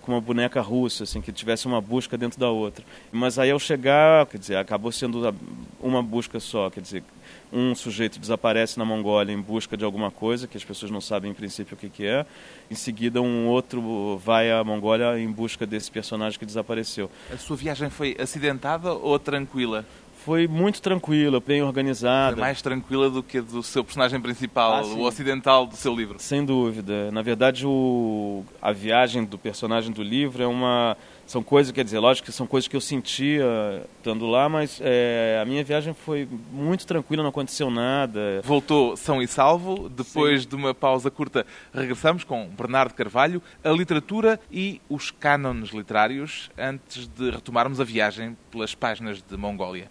com 0.07 0.13
uma 0.13 0.21
boneca 0.21 0.61
russa, 0.61 1.03
assim, 1.03 1.21
que 1.21 1.33
tivesse 1.33 1.67
uma 1.67 1.81
busca 1.81 2.17
dentro 2.17 2.39
da 2.39 2.49
outra. 2.49 2.85
Mas 3.11 3.41
aí 3.41 3.51
ao 3.51 3.59
chegar, 3.59 4.25
quer 4.27 4.39
dizer, 4.39 4.57
acabou 4.57 4.93
sendo 4.93 5.35
uma 5.81 6.01
busca 6.01 6.39
só, 6.39 6.71
quer 6.71 6.81
dizer, 6.81 7.03
um 7.53 7.75
sujeito 7.75 8.21
desaparece 8.21 8.79
na 8.79 8.85
Mongólia 8.85 9.33
em 9.33 9.41
busca 9.41 9.77
de 9.77 9.85
alguma 9.85 10.11
coisa 10.11 10.47
que 10.47 10.57
as 10.57 10.65
pessoas 10.65 10.93
não 10.93 11.01
sabem 11.01 11.33
em 11.33 11.35
princípio 11.35 11.75
o 11.75 11.77
que, 11.77 11.89
que 11.89 12.07
é. 12.07 12.25
Em 12.71 12.77
seguida, 12.77 13.21
um 13.21 13.49
outro 13.49 14.17
vai 14.19 14.51
à 14.51 14.63
Mongólia 14.63 15.19
em 15.19 15.31
busca 15.31 15.67
desse 15.67 15.91
personagem 15.91 16.39
que 16.39 16.47
desapareceu. 16.47 17.11
A 17.33 17.37
sua 17.37 17.57
viagem 17.57 17.91
foi 17.91 18.17
acidentada 18.21 18.93
ou 18.93 19.19
tranquila? 19.19 19.85
Foi 20.27 20.49
muito 20.49 20.83
tranquila, 20.83 21.39
bem 21.39 21.63
organizada. 21.63 22.33
Foi 22.35 22.41
mais 22.41 22.61
tranquila 22.61 23.09
do 23.09 23.23
que 23.23 23.39
a 23.39 23.41
do 23.41 23.63
seu 23.63 23.85
personagem 23.85 24.21
principal, 24.21 24.73
ah, 24.73 24.83
o 24.83 25.03
ocidental 25.03 25.65
do 25.65 25.77
seu 25.77 25.95
livro. 25.95 26.17
Sem 26.19 26.45
dúvida. 26.45 27.13
Na 27.13 27.23
verdade, 27.23 27.65
o... 27.65 28.45
a 28.61 28.73
viagem 28.73 29.25
do 29.25 29.39
personagem 29.39 29.93
do 29.93 30.03
livro 30.03 30.43
é 30.43 30.47
uma 30.49 30.97
são 31.27 31.43
coisas, 31.43 31.73
quer 31.73 31.85
dizer, 31.85 31.99
lógico 31.99 32.27
que 32.27 32.33
são 32.33 32.47
coisas 32.47 32.69
que 32.69 32.77
eu 32.77 32.81
sentia 32.81 33.45
estando 33.99 34.27
lá, 34.27 34.49
mas 34.49 34.81
é, 34.81 35.41
a 35.43 35.45
minha 35.45 35.63
viagem 35.65 35.93
foi 35.93 36.29
muito 36.53 36.87
tranquila, 36.87 37.23
não 37.23 37.31
aconteceu 37.31 37.69
nada. 37.69 38.41
Voltou 38.45 38.97
são 38.97 39.21
e 39.21 39.27
salvo, 39.27 39.89
depois 39.89 40.43
Sim. 40.43 40.49
de 40.51 40.55
uma 40.55 40.73
pausa 40.73 41.11
curta, 41.11 41.45
regressamos 41.75 42.23
com 42.23 42.47
Bernardo 42.49 42.95
Carvalho, 42.95 43.43
a 43.65 43.71
literatura 43.71 44.39
e 44.51 44.81
os 44.89 45.11
cânones 45.11 45.71
literários, 45.71 46.49
antes 46.57 47.09
de 47.09 47.31
retomarmos 47.31 47.81
a 47.81 47.85
viagem 47.85 48.37
pelas 48.57 48.75
páginas 48.75 49.23
de 49.29 49.37
Mongólia. 49.37 49.91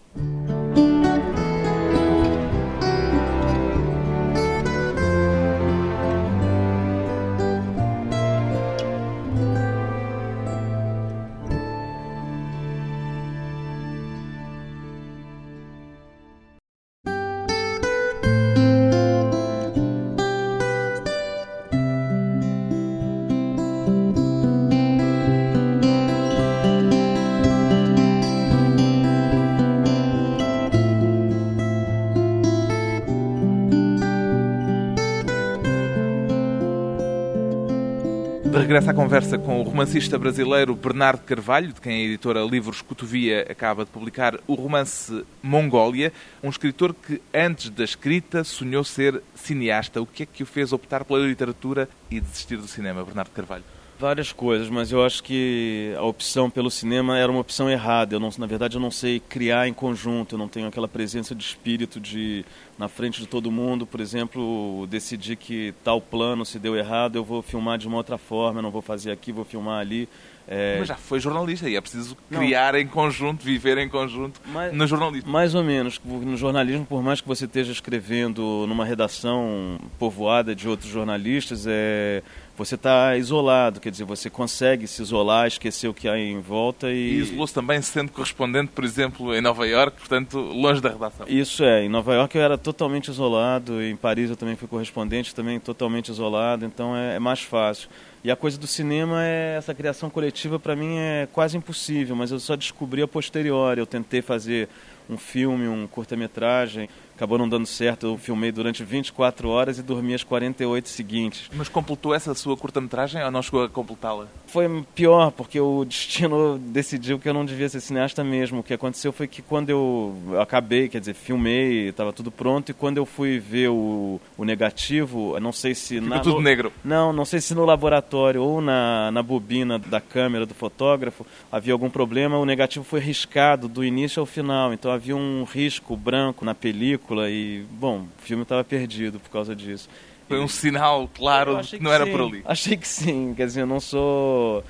Regressa 38.59 38.91
à 38.91 38.93
conversa 38.93 39.37
com 39.37 39.59
o 39.59 39.63
romancista 39.63 40.17
brasileiro 40.17 40.75
Bernardo 40.75 41.23
Carvalho, 41.23 41.73
de 41.73 41.81
quem 41.81 41.93
a 41.93 42.05
editora 42.05 42.41
Livros 42.41 42.81
Cotovia 42.81 43.45
acaba 43.49 43.83
de 43.83 43.91
publicar 43.91 44.39
o 44.47 44.53
romance 44.53 45.25
Mongólia, 45.43 46.13
um 46.41 46.49
escritor 46.49 46.93
que 46.93 47.21
antes 47.33 47.69
da 47.69 47.83
escrita 47.83 48.43
sonhou 48.43 48.83
ser 48.83 49.21
cineasta. 49.35 50.01
O 50.01 50.05
que 50.05 50.23
é 50.23 50.25
que 50.25 50.43
o 50.43 50.45
fez 50.45 50.71
optar 50.71 51.03
pela 51.03 51.19
literatura 51.19 51.89
e 52.09 52.19
desistir 52.19 52.55
do 52.57 52.67
cinema, 52.67 53.03
Bernardo 53.03 53.31
Carvalho? 53.31 53.63
Várias 53.97 54.33
coisas, 54.33 54.69
mas 54.69 54.91
eu 54.91 55.05
acho 55.05 55.23
que 55.23 55.93
a 55.97 56.03
opção 56.03 56.49
pelo 56.49 56.69
cinema 56.69 57.17
era 57.17 57.31
uma 57.31 57.39
opção 57.39 57.69
errada. 57.69 58.15
Eu 58.15 58.19
não, 58.19 58.29
na 58.37 58.45
verdade, 58.45 58.75
eu 58.75 58.81
não 58.81 58.91
sei 58.91 59.21
criar 59.21 59.69
em 59.69 59.73
conjunto, 59.73 60.35
eu 60.35 60.39
não 60.39 60.49
tenho 60.49 60.67
aquela 60.67 60.87
presença 60.87 61.33
de 61.33 61.43
espírito 61.43 61.97
de, 61.97 62.43
na 62.77 62.89
frente 62.89 63.21
de 63.21 63.27
todo 63.27 63.49
mundo, 63.49 63.85
por 63.85 64.01
exemplo, 64.01 64.85
decidir 64.89 65.37
que 65.37 65.73
tal 65.81 66.01
plano 66.01 66.45
se 66.45 66.59
deu 66.59 66.75
errado, 66.75 67.15
eu 67.15 67.23
vou 67.23 67.41
filmar 67.41 67.77
de 67.77 67.87
uma 67.87 67.95
outra 67.95 68.17
forma, 68.17 68.59
eu 68.59 68.63
não 68.63 68.71
vou 68.71 68.81
fazer 68.81 69.11
aqui, 69.11 69.31
vou 69.31 69.45
filmar 69.45 69.79
ali. 69.79 70.09
É... 70.47 70.75
Mas 70.77 70.87
já 70.87 70.95
foi 70.95 71.19
jornalista 71.19 71.67
e 71.67 71.75
é 71.75 71.81
preciso 71.81 72.15
criar 72.29 72.73
não. 72.73 72.79
em 72.79 72.87
conjunto, 72.87 73.43
viver 73.43 73.77
em 73.79 73.89
conjunto 73.89 74.39
mais, 74.47 74.73
no 74.73 74.85
jornalismo. 74.85 75.31
Mais 75.31 75.55
ou 75.55 75.63
menos. 75.63 75.99
No 76.03 76.37
jornalismo, 76.37 76.85
por 76.85 77.01
mais 77.01 77.19
que 77.19 77.27
você 77.27 77.45
esteja 77.45 77.71
escrevendo 77.71 78.65
numa 78.67 78.85
redação 78.85 79.79
povoada 79.97 80.53
de 80.53 80.67
outros 80.67 80.89
jornalistas, 80.89 81.65
é 81.67 82.21
você 82.57 82.75
está 82.75 83.17
isolado, 83.17 83.79
quer 83.79 83.89
dizer, 83.89 84.03
você 84.03 84.29
consegue 84.29 84.87
se 84.87 85.01
isolar, 85.01 85.47
esquecer 85.47 85.87
o 85.87 85.93
que 85.93 86.07
há 86.07 86.17
em 86.17 86.39
volta 86.39 86.89
e... 86.89 86.95
E 86.95 87.19
isolou-se 87.19 87.53
também 87.53 87.81
sendo 87.81 88.11
correspondente, 88.11 88.71
por 88.73 88.83
exemplo, 88.83 89.35
em 89.35 89.41
Nova 89.41 89.67
York, 89.67 89.97
portanto, 89.97 90.39
longe 90.39 90.81
da 90.81 90.89
redação. 90.89 91.27
Isso 91.27 91.63
é, 91.63 91.83
em 91.83 91.89
Nova 91.89 92.13
York 92.13 92.35
eu 92.37 92.43
era 92.43 92.57
totalmente 92.57 93.09
isolado, 93.09 93.81
em 93.81 93.95
Paris 93.95 94.29
eu 94.29 94.35
também 94.35 94.55
fui 94.55 94.67
correspondente, 94.67 95.35
também 95.35 95.59
totalmente 95.59 96.09
isolado, 96.09 96.65
então 96.65 96.95
é, 96.95 97.15
é 97.15 97.19
mais 97.19 97.41
fácil. 97.41 97.89
E 98.23 98.31
a 98.31 98.35
coisa 98.35 98.57
do 98.57 98.65
cinema 98.65 99.23
é 99.23 99.55
essa 99.55 99.71
criação 99.73 100.09
coletiva 100.09 100.57
para 100.57 100.75
mim 100.75 100.97
é 100.97 101.27
quase 101.31 101.57
impossível, 101.57 102.15
mas 102.15 102.31
eu 102.31 102.39
só 102.39 102.55
descobri 102.55 103.03
a 103.03 103.07
posteriori. 103.07 103.79
Eu 103.79 103.85
tentei 103.85 104.19
fazer 104.19 104.67
um 105.07 105.15
filme, 105.15 105.67
um 105.67 105.85
curta-metragem 105.85 106.89
acabou 107.15 107.37
não 107.37 107.47
dando 107.47 107.65
certo. 107.65 108.07
Eu 108.07 108.17
filmei 108.17 108.51
durante 108.51 108.83
24 108.83 109.49
horas 109.49 109.79
e 109.79 109.83
dormi 109.83 110.13
as 110.13 110.23
48 110.23 110.89
seguintes. 110.89 111.49
Mas 111.53 111.69
completou 111.69 112.13
essa 112.13 112.33
sua 112.35 112.55
curta-metragem 112.57 113.23
ou 113.23 113.31
não 113.31 113.41
chegou 113.41 113.63
a 113.63 113.69
completá-la? 113.69 114.27
Foi 114.47 114.83
pior, 114.93 115.31
porque 115.31 115.59
o 115.59 115.85
destino 115.85 116.57
decidiu 116.75 117.17
que 117.17 117.27
eu 117.27 117.33
não 117.33 117.45
devia 117.45 117.69
ser 117.69 117.79
cineasta 117.79 118.23
mesmo. 118.23 118.59
O 118.59 118.63
que 118.63 118.73
aconteceu 118.73 119.11
foi 119.11 119.27
que 119.27 119.41
quando 119.41 119.69
eu 119.69 120.15
acabei, 120.39 120.89
quer 120.89 120.99
dizer, 120.99 121.13
filmei, 121.13 121.89
estava 121.89 122.11
tudo 122.11 122.31
pronto, 122.31 122.69
e 122.69 122.73
quando 122.73 122.97
eu 122.97 123.05
fui 123.05 123.39
ver 123.39 123.69
o, 123.69 124.19
o 124.37 124.45
negativo, 124.45 125.39
não 125.39 125.51
sei 125.51 125.73
se... 125.73 125.95
Ficou 125.95 126.09
na, 126.09 126.19
tudo 126.19 126.35
no, 126.35 126.41
negro? 126.41 126.71
Não, 126.83 127.13
não 127.13 127.25
sei 127.25 127.39
se 127.39 127.55
no 127.55 127.65
laboratório 127.65 128.41
ou 128.41 128.61
na, 128.61 129.11
na 129.11 129.23
bobina 129.23 129.79
da 129.79 130.01
câmera 130.01 130.45
do 130.45 130.53
fotógrafo 130.53 131.25
havia 131.51 131.73
algum 131.73 131.89
problema, 131.89 132.37
o 132.37 132.45
negativo 132.45 132.83
foi 132.83 132.99
riscado 132.99 133.67
do 133.67 133.83
início 133.83 134.19
ao 134.19 134.25
final, 134.25 134.73
então 134.73 134.91
havia 134.91 135.15
um 135.15 135.43
risco 135.43 135.95
branco 135.95 136.43
na 136.43 136.53
película, 136.53 137.04
película 137.05 137.29
e, 137.29 137.63
bom, 137.71 137.99
o 138.01 138.21
filme 138.21 138.43
estava 138.43 138.63
perdido 138.63 139.19
por 139.19 139.29
causa 139.29 139.55
disso. 139.55 139.87
Foi 140.27 140.39
um 140.39 140.47
sinal 140.47 141.07
claro 141.13 141.61
que 141.61 141.79
não 141.79 141.93
era 141.93 142.05
sim. 142.05 142.11
por 142.11 142.21
ali. 142.21 142.41
Achei 142.45 142.75
que 142.75 142.87
sim, 142.87 143.33
quer 143.35 143.45
dizer, 143.45 143.61
eu 143.61 143.67
não 143.67 143.79
sou 143.79 144.63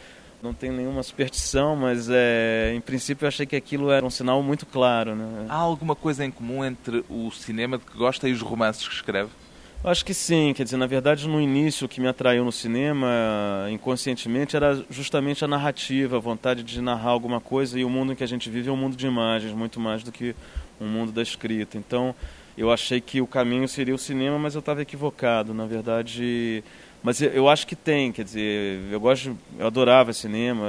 não 0.43 0.53
tenho 0.53 0.73
nenhuma 0.73 1.01
superstição, 1.01 1.75
mas 1.75 2.07
é, 2.07 2.71
em 2.75 2.81
princípio 2.81 3.25
eu 3.25 3.27
achei 3.27 3.47
que 3.47 3.55
aquilo 3.55 3.89
era 3.89 4.05
um 4.05 4.11
sinal 4.11 4.43
muito 4.43 4.63
claro. 4.65 5.15
Né? 5.15 5.47
Há 5.49 5.55
alguma 5.55 5.95
coisa 5.95 6.23
em 6.23 6.29
comum 6.29 6.63
entre 6.63 7.03
o 7.09 7.31
cinema 7.31 7.79
de 7.79 7.85
que 7.85 7.97
gosta 7.97 8.29
e 8.29 8.31
os 8.31 8.41
romances 8.41 8.87
que 8.87 8.93
escreve? 8.93 9.29
Acho 9.83 10.05
que 10.05 10.13
sim, 10.13 10.53
quer 10.53 10.63
dizer, 10.63 10.77
na 10.77 10.87
verdade 10.87 11.27
no 11.27 11.39
início 11.39 11.85
o 11.85 11.89
que 11.89 12.01
me 12.01 12.07
atraiu 12.07 12.43
no 12.43 12.51
cinema, 12.51 13.07
inconscientemente, 13.71 14.55
era 14.55 14.83
justamente 14.89 15.43
a 15.45 15.47
narrativa, 15.47 16.17
a 16.17 16.19
vontade 16.19 16.63
de 16.63 16.81
narrar 16.81 17.11
alguma 17.11 17.39
coisa 17.39 17.79
e 17.79 17.85
o 17.85 17.89
mundo 17.89 18.11
em 18.11 18.15
que 18.15 18.23
a 18.23 18.27
gente 18.27 18.49
vive 18.49 18.69
é 18.69 18.71
um 18.71 18.77
mundo 18.77 18.95
de 18.95 19.05
imagens, 19.05 19.53
muito 19.53 19.79
mais 19.79 20.03
do 20.03 20.11
que 20.11 20.35
um 20.79 20.87
mundo 20.87 21.11
da 21.11 21.21
escrita. 21.21 21.77
Então 21.77 22.15
eu 22.57 22.71
achei 22.71 23.01
que 23.01 23.21
o 23.21 23.27
caminho 23.27 23.67
seria 23.67 23.93
o 23.93 23.97
cinema, 23.97 24.39
mas 24.39 24.55
eu 24.55 24.59
estava 24.59 24.81
equivocado, 24.81 25.53
na 25.53 25.65
verdade. 25.65 26.63
Mas 27.03 27.21
eu 27.21 27.47
acho 27.47 27.67
que 27.67 27.75
tem, 27.75 28.11
quer 28.11 28.23
dizer, 28.23 28.81
eu 28.91 28.99
gosto, 28.99 29.37
eu 29.59 29.67
adorava 29.67 30.11
cinema, 30.11 30.65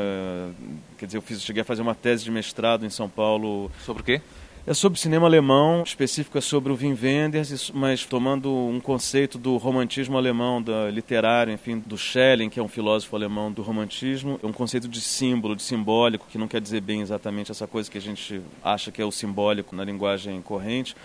quer 0.99 1.07
dizer, 1.07 1.17
eu 1.17 1.23
fiz, 1.23 1.43
cheguei 1.43 1.63
a 1.63 1.65
fazer 1.65 1.81
uma 1.81 1.95
tese 1.95 2.25
de 2.25 2.31
mestrado 2.31 2.85
em 2.85 2.91
São 2.91 3.09
Paulo. 3.09 3.71
Sobre 3.85 4.03
o 4.03 4.05
quê? 4.05 4.21
É 4.69 4.75
sobre 4.75 4.99
cinema 4.99 5.29
alemão, 5.29 5.85
específico 5.85 6.37
é 6.37 6.41
sobre 6.41 6.73
o 6.73 6.77
Wim 6.77 6.99
Wenders, 7.01 7.71
mas 7.71 8.05
tomando 8.05 8.53
um 8.53 8.81
conceito 8.81 9.39
do 9.39 9.57
romantismo 9.59 10.17
alemão, 10.17 10.61
da 10.61 10.91
literário, 10.91 11.53
enfim, 11.53 11.79
do 11.79 11.97
Schelling, 11.97 12.51
que 12.51 12.59
é 12.59 12.63
um 12.63 12.67
filósofo 12.67 13.15
alemão 13.15 13.53
do 13.53 13.63
romantismo, 13.63 14.41
é 14.43 14.47
um 14.47 14.53
conceito 14.53 14.89
de 14.89 15.01
símbolo, 15.01 15.55
de 15.55 15.63
simbólico, 15.63 16.27
que 16.29 16.37
não 16.37 16.49
quer 16.49 16.61
dizer 16.61 16.81
bem 16.81 17.01
exatamente 17.01 17.53
essa 17.53 17.65
coisa 17.69 17.89
que 17.89 17.97
a 17.97 18.01
gente 18.01 18.43
acha 18.61 18.91
que 18.91 19.01
é 19.01 19.05
o 19.05 19.13
simbólico 19.13 19.77
na 19.77 19.85
linguagem 19.85 20.43
corrente 20.43 20.97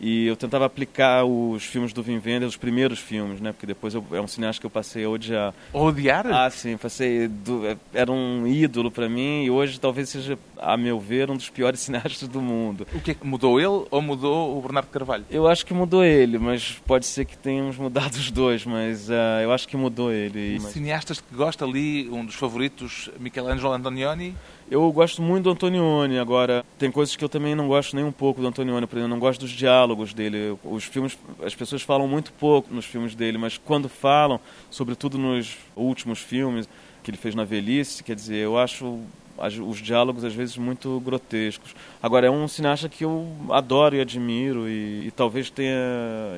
e 0.00 0.26
eu 0.26 0.36
tentava 0.36 0.66
aplicar 0.66 1.24
os 1.24 1.64
filmes 1.64 1.92
do 1.92 2.02
Wim 2.02 2.20
Wenders, 2.24 2.52
os 2.52 2.56
primeiros 2.56 2.98
filmes, 2.98 3.40
né? 3.40 3.52
Porque 3.52 3.66
depois 3.66 3.94
eu, 3.94 4.04
é 4.12 4.20
um 4.20 4.26
cineasta 4.26 4.60
que 4.60 4.66
eu 4.66 4.70
passei 4.70 5.04
a 5.04 5.08
odiar. 5.08 5.54
Odiar? 5.72 6.26
Ah, 6.26 6.50
sim, 6.50 6.76
passei 6.76 7.28
do, 7.28 7.66
é, 7.66 7.76
era 7.92 8.10
um 8.10 8.46
ídolo 8.46 8.90
para 8.90 9.08
mim 9.08 9.44
e 9.44 9.50
hoje 9.50 9.78
talvez 9.78 10.08
seja, 10.08 10.38
a 10.58 10.76
meu 10.76 10.98
ver, 10.98 11.30
um 11.30 11.36
dos 11.36 11.48
piores 11.48 11.80
cineastas 11.84 12.28
do 12.28 12.40
mundo. 12.40 12.86
O 12.94 13.00
que 13.00 13.12
é 13.12 13.14
que 13.14 13.26
mudou 13.26 13.58
ele 13.58 13.86
ou 13.90 14.02
mudou 14.02 14.58
o 14.58 14.62
Bernardo 14.62 14.88
Carvalho? 14.88 15.24
Eu 15.30 15.46
acho 15.48 15.64
que 15.64 15.72
mudou 15.72 16.04
ele, 16.04 16.38
mas 16.38 16.80
pode 16.86 17.06
ser 17.06 17.24
que 17.24 17.36
tenhamos 17.36 17.76
mudado 17.76 18.14
os 18.16 18.30
dois, 18.30 18.64
mas 18.64 19.08
uh, 19.08 19.42
eu 19.42 19.52
acho 19.52 19.68
que 19.68 19.76
mudou 19.76 20.12
ele. 20.12 20.58
Mas... 20.60 20.72
Cineastas 20.72 21.20
que 21.20 21.34
gosta 21.34 21.64
ali, 21.64 22.08
um 22.10 22.24
dos 22.24 22.34
favoritos, 22.34 23.10
Michelangelo 23.18 23.72
Antonioni? 23.72 24.34
Eu 24.70 24.90
gosto 24.92 25.20
muito 25.20 25.44
do 25.44 25.50
Antonioni, 25.50 26.18
agora 26.18 26.64
tem 26.78 26.90
coisas 26.90 27.14
que 27.14 27.22
eu 27.22 27.28
também 27.28 27.54
não 27.54 27.68
gosto 27.68 27.94
nem 27.94 28.04
um 28.04 28.12
pouco 28.12 28.40
do 28.40 28.46
Antonioni, 28.46 28.86
por 28.86 28.96
exemplo, 28.96 29.12
eu 29.12 29.14
não 29.14 29.20
gosto 29.20 29.40
dos 29.40 29.50
diálogos 29.50 30.14
dele. 30.14 30.56
Os 30.64 30.84
filmes, 30.84 31.18
as 31.44 31.54
pessoas 31.54 31.82
falam 31.82 32.08
muito 32.08 32.32
pouco 32.32 32.72
nos 32.72 32.86
filmes 32.86 33.14
dele, 33.14 33.36
mas 33.36 33.58
quando 33.58 33.88
falam, 33.88 34.40
sobretudo 34.70 35.18
nos 35.18 35.58
últimos 35.76 36.18
filmes 36.18 36.68
que 37.02 37.10
ele 37.10 37.18
fez 37.18 37.34
na 37.34 37.44
velhice, 37.44 38.02
quer 38.02 38.16
dizer, 38.16 38.36
eu 38.36 38.58
acho 38.58 39.00
os 39.36 39.78
diálogos 39.78 40.24
às 40.24 40.32
vezes 40.32 40.56
muito 40.56 41.00
grotescos. 41.00 41.74
Agora 42.02 42.26
é 42.26 42.30
um 42.30 42.46
cineasta 42.48 42.88
que 42.88 43.04
eu 43.04 43.28
adoro 43.50 43.96
e 43.96 44.00
admiro 44.00 44.68
e, 44.68 45.08
e 45.08 45.10
talvez 45.10 45.50
tenha 45.50 45.76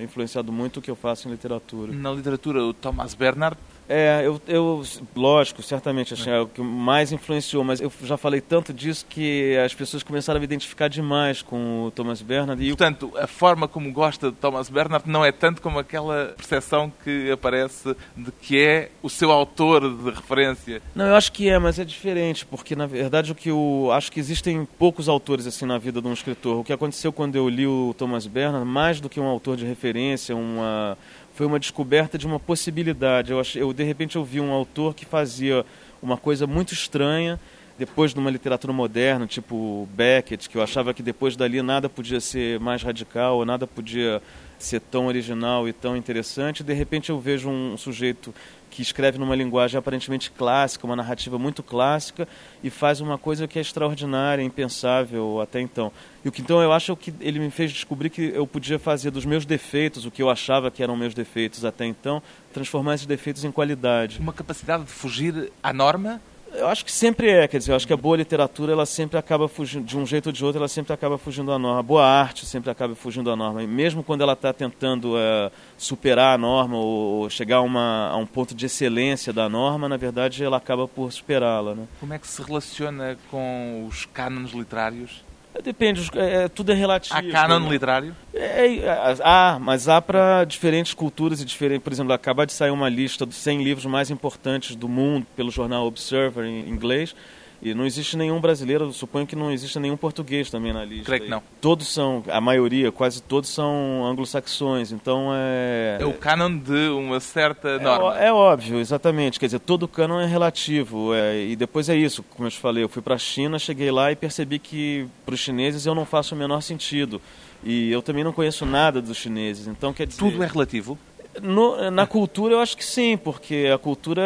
influenciado 0.03 0.51
muito 0.51 0.79
o 0.79 0.83
que 0.83 0.91
eu 0.91 0.97
faço 0.97 1.29
em 1.29 1.31
literatura. 1.31 1.93
Na 1.93 2.11
literatura, 2.11 2.65
o 2.65 2.73
Thomas 2.73 3.15
Bernhard 3.15 3.57
É, 3.89 4.23
eu, 4.25 4.41
eu 4.49 4.83
lógico, 5.15 5.63
certamente, 5.63 6.15
assim, 6.15 6.31
é 6.31 6.41
o 6.41 6.47
que 6.47 6.61
mais 6.61 7.13
influenciou, 7.13 7.63
mas 7.63 7.81
eu 7.81 7.93
já 8.03 8.17
falei 8.17 8.41
tanto 8.41 8.73
disso 8.73 9.07
que 9.09 9.57
as 9.65 9.75
pessoas 9.75 10.03
começaram 10.03 10.39
a 10.39 10.41
me 10.41 10.45
identificar 10.45 10.89
demais 10.89 11.43
com 11.43 11.85
o 11.85 11.91
Thomas 11.91 12.21
Bernhard. 12.21 12.63
E 12.63 12.69
Portanto, 12.69 13.13
a 13.17 13.27
forma 13.27 13.69
como 13.69 13.93
gosta 13.93 14.31
de 14.31 14.37
Thomas 14.37 14.69
Bernhard 14.69 15.09
não 15.09 15.25
é 15.25 15.33
tanto 15.33 15.63
como 15.63 15.79
aquela 15.79 16.35
percepção 16.37 16.93
que 17.05 17.31
aparece 17.31 17.97
de 18.17 18.33
que 18.33 18.59
é 18.59 18.91
o 19.03 19.09
seu 19.09 19.31
autor 19.31 19.81
de 19.97 20.11
referência. 20.11 20.83
Não, 20.95 21.07
eu 21.07 21.15
acho 21.15 21.33
que 21.33 21.49
é, 21.49 21.59
mas 21.59 21.79
é 21.79 21.85
diferente, 21.85 22.45
porque 22.45 22.75
na 22.75 22.87
verdade 22.87 23.33
o 23.33 23.35
que 23.35 23.51
eu 23.51 23.91
acho 23.93 24.11
que 24.11 24.21
existem 24.21 24.67
poucos 24.79 25.09
autores 25.09 25.47
assim 25.47 25.65
na 25.65 25.79
vida 25.79 26.01
de 26.01 26.09
um 26.09 26.13
escritor. 26.13 26.59
O 26.59 26.65
que 26.65 26.73
aconteceu 26.73 27.13
quando 27.13 27.37
eu 27.37 27.49
li 27.49 27.67
o 27.67 27.95
Thomas 27.97 28.27
Bernhard, 28.27 28.67
mais 28.67 29.01
do 29.01 29.09
que 29.09 29.21
um 29.21 29.27
autor 29.27 29.57
de 29.57 29.65
referência, 29.65 30.35
uma 30.35 30.99
foi 31.37 31.47
uma 31.47 31.61
descoberta 31.61 32.17
de 32.17 32.27
uma 32.27 32.41
possibilidade. 32.41 33.31
Eu, 33.31 33.43
eu 33.57 33.73
de 33.75 33.85
repente 33.85 34.17
eu 34.17 34.25
vi 34.25 34.41
um 34.41 34.51
autor 34.51 34.95
que 34.95 35.05
fazia 35.05 35.67
uma 36.01 36.17
coisa 36.17 36.47
muito 36.47 36.73
estranha 36.73 37.39
depois 37.79 38.15
de 38.15 38.19
uma 38.19 38.31
literatura 38.31 38.73
moderna, 38.73 39.27
tipo 39.27 39.87
Beckett, 39.93 40.49
que 40.49 40.57
eu 40.57 40.63
achava 40.63 40.95
que 40.95 41.03
depois 41.03 41.37
dali 41.37 41.61
nada 41.61 41.91
podia 41.91 42.21
ser 42.21 42.59
mais 42.59 42.83
radical, 42.83 43.45
nada 43.45 43.67
podia 43.67 44.23
ser 44.59 44.81
tão 44.81 45.09
original 45.09 45.69
e 45.69 45.75
tão 45.75 45.95
interessante. 45.95 46.65
De 46.65 46.73
repente 46.73 47.11
eu 47.11 47.21
vejo 47.21 47.51
um 47.51 47.77
sujeito 47.77 48.35
que 48.77 48.83
escreve 48.83 49.17
numa 49.17 49.35
linguagem 49.35 49.79
aparentemente 49.79 50.31
clássica, 50.31 50.85
uma 50.87 50.95
narrativa 50.95 51.39
muito 51.39 51.63
clássica, 51.63 52.29
e 52.63 52.69
faz 52.69 53.01
uma 53.01 53.17
coisa 53.17 53.49
que 53.49 53.59
é 53.59 53.63
extraordinária, 53.63 54.43
impensável 54.43 55.41
até 55.41 55.63
então. 55.63 55.91
E 56.23 56.29
o 56.29 56.33
que 56.33 56.43
então 56.43 56.61
eu 56.61 56.71
acho 56.71 56.95
que 56.95 57.11
ele 57.19 57.39
me 57.39 57.51
fez 57.51 57.73
descobrir 57.73 58.11
que 58.11 58.33
eu 58.35 58.47
podia 58.47 58.79
fazer 58.79 59.11
dos 59.11 59.25
meus 59.25 59.47
defeitos, 59.47 60.05
o 60.05 60.11
que 60.11 60.23
eu 60.23 60.29
achava 60.29 60.71
que 60.71 60.83
eram 60.83 60.95
meus 60.95 61.15
defeitos 61.15 61.65
até 61.65 61.87
então, 61.87 62.23
transformar 62.53 62.97
esses 62.97 63.07
defeitos 63.07 63.45
em 63.45 63.51
qualidade. 63.51 64.19
Uma 64.21 64.35
capacidade 64.35 64.85
de 64.85 64.91
fugir 64.91 65.51
à 65.63 65.73
norma? 65.73 66.21
Eu 66.57 66.69
acho 66.69 66.85
que 66.85 66.93
sempre 66.93 67.29
é, 67.29 67.47
quer 67.47 67.59
dizer, 67.59 67.73
eu 67.73 67.77
acho 67.77 67.87
que 67.87 67.93
a 67.93 67.97
boa 67.97 68.17
literatura, 68.17 68.73
ela 68.73 68.87
sempre 68.87 69.19
acaba 69.19 69.47
fugindo, 69.47 69.85
de 69.85 69.97
um 69.97 70.07
jeito 70.07 70.27
ou 70.27 70.33
de 70.33 70.45
outro, 70.45 70.59
ela 70.59 70.69
sempre 70.69 70.93
acaba 70.93 71.19
fugindo 71.19 71.49
da 71.49 71.59
norma. 71.59 71.81
A 71.81 71.83
boa 71.83 72.05
arte 72.05 72.47
sempre 72.47 72.71
acaba 72.71 72.95
fugindo 72.95 73.29
da 73.29 73.37
norma. 73.37 73.63
E 73.63 73.67
mesmo 73.67 74.03
quando 74.03 74.23
ela 74.23 74.33
está 74.33 74.53
tentando 74.53 75.19
é, 75.19 75.51
superar 75.77 76.35
a 76.35 76.39
norma 76.39 76.77
ou 76.77 77.29
chegar 77.29 77.57
a, 77.57 77.61
uma, 77.61 78.09
a 78.09 78.17
um 78.17 78.27
ponto 78.27 78.55
de 78.55 78.67
excelência 78.67 79.33
da 79.33 79.49
norma, 79.49 79.89
na 79.89 79.99
verdade 79.99 80.43
ela 80.43 80.57
acaba 80.57 80.89
por 80.89 81.13
superá-la. 81.13 81.75
Né? 81.75 81.87
Como 82.01 82.15
é 82.15 82.19
que 82.19 82.27
se 82.27 82.43
relaciona 82.43 83.19
com 83.31 83.87
os 83.87 84.07
cânones 84.07 84.53
literários? 84.53 85.26
Depende, 85.63 86.09
é, 86.15 86.45
é, 86.45 86.49
tudo 86.49 86.73
é 86.73 86.75
relativo. 86.75 87.17
Há 87.17 87.23
canon 87.23 87.61
né? 87.61 87.69
literário? 87.71 88.17
É, 88.35 88.77
é, 88.77 89.17
há, 89.23 89.59
mas 89.61 89.89
há 89.89 90.01
para 90.01 90.45
diferentes 90.45 90.95
culturas 90.95 91.41
e 91.41 91.45
diferentes. 91.45 91.83
Por 91.83 91.93
exemplo, 91.93 92.13
acaba 92.13 92.47
de 92.47 92.53
sair 92.53 92.71
uma 92.71 92.89
lista 92.89 93.25
dos 93.27 93.37
100 93.37 93.63
livros 93.63 93.87
mais 93.87 94.11
importantes 94.11 94.77
do 94.77 94.89
mundo 94.89 95.27
pelo 95.37 95.51
jornal 95.51 95.87
Observer 95.87 96.45
em 96.45 96.69
inglês. 96.69 97.15
E 97.63 97.75
não 97.75 97.87
existe 97.87 98.17
nenhum 98.17 98.41
brasileiro, 98.41 98.93
suponho 98.93 99.27
que 99.27 99.35
não 99.35 99.51
existe 99.51 99.79
nenhum 99.79 99.97
português 99.97 100.51
também 100.51 100.73
na 100.73 100.85
lista. 100.85 101.07
Creio 101.07 101.23
que 101.23 101.29
não. 101.29 101.43
Todos 101.61 101.89
são, 101.89 102.23
a 102.29 102.41
maioria, 102.41 102.93
quase 102.93 103.23
todos 103.23 103.49
são 103.49 104.05
anglo-saxões, 104.07 104.93
então 104.93 105.31
é... 105.33 105.99
É 106.01 106.05
o 106.05 106.13
canon 106.13 106.59
de 106.59 106.89
uma 106.91 107.19
certa 107.19 107.79
norma. 107.79 108.19
É, 108.19 108.27
é 108.27 108.33
óbvio, 108.33 108.79
exatamente, 108.79 109.41
quer 109.41 109.47
dizer, 109.47 109.61
todo 109.61 109.89
canon 109.89 110.21
é 110.21 110.27
relativo, 110.27 111.15
é, 111.15 111.45
e 111.45 111.57
depois 111.57 111.89
é 111.89 111.97
isso, 111.97 112.23
como 112.23 112.47
eu 112.47 112.51
te 112.51 112.59
falei, 112.59 112.85
eu 112.85 112.89
fui 112.89 113.03
para 113.03 113.15
a 113.15 113.19
China, 113.19 113.59
cheguei 113.59 113.91
lá 113.91 114.13
e 114.13 114.17
percebi 114.17 114.59
que 114.59 115.07
para 115.25 115.35
os 115.35 115.41
chineses 115.41 115.87
eu 115.87 115.95
não 115.95 116.05
faço 116.05 116.35
o 116.35 116.39
menor 116.39 116.61
sentido. 116.61 117.21
E 117.65 117.91
eu 117.91 118.03
também 118.03 118.23
não 118.23 118.33
conheço 118.33 118.65
nada 118.67 119.01
dos 119.01 119.17
chineses, 119.17 119.67
então 119.67 119.93
quer 119.93 120.07
dizer... 120.07 120.19
Tudo 120.19 120.43
é 120.43 120.47
relativo? 120.47 120.97
No, 121.43 121.91
na 121.91 122.07
cultura 122.07 122.55
eu 122.55 122.61
acho 122.61 122.77
que 122.77 122.85
sim, 122.85 123.17
porque 123.17 123.71
a 123.73 123.79
cultura, 123.79 124.23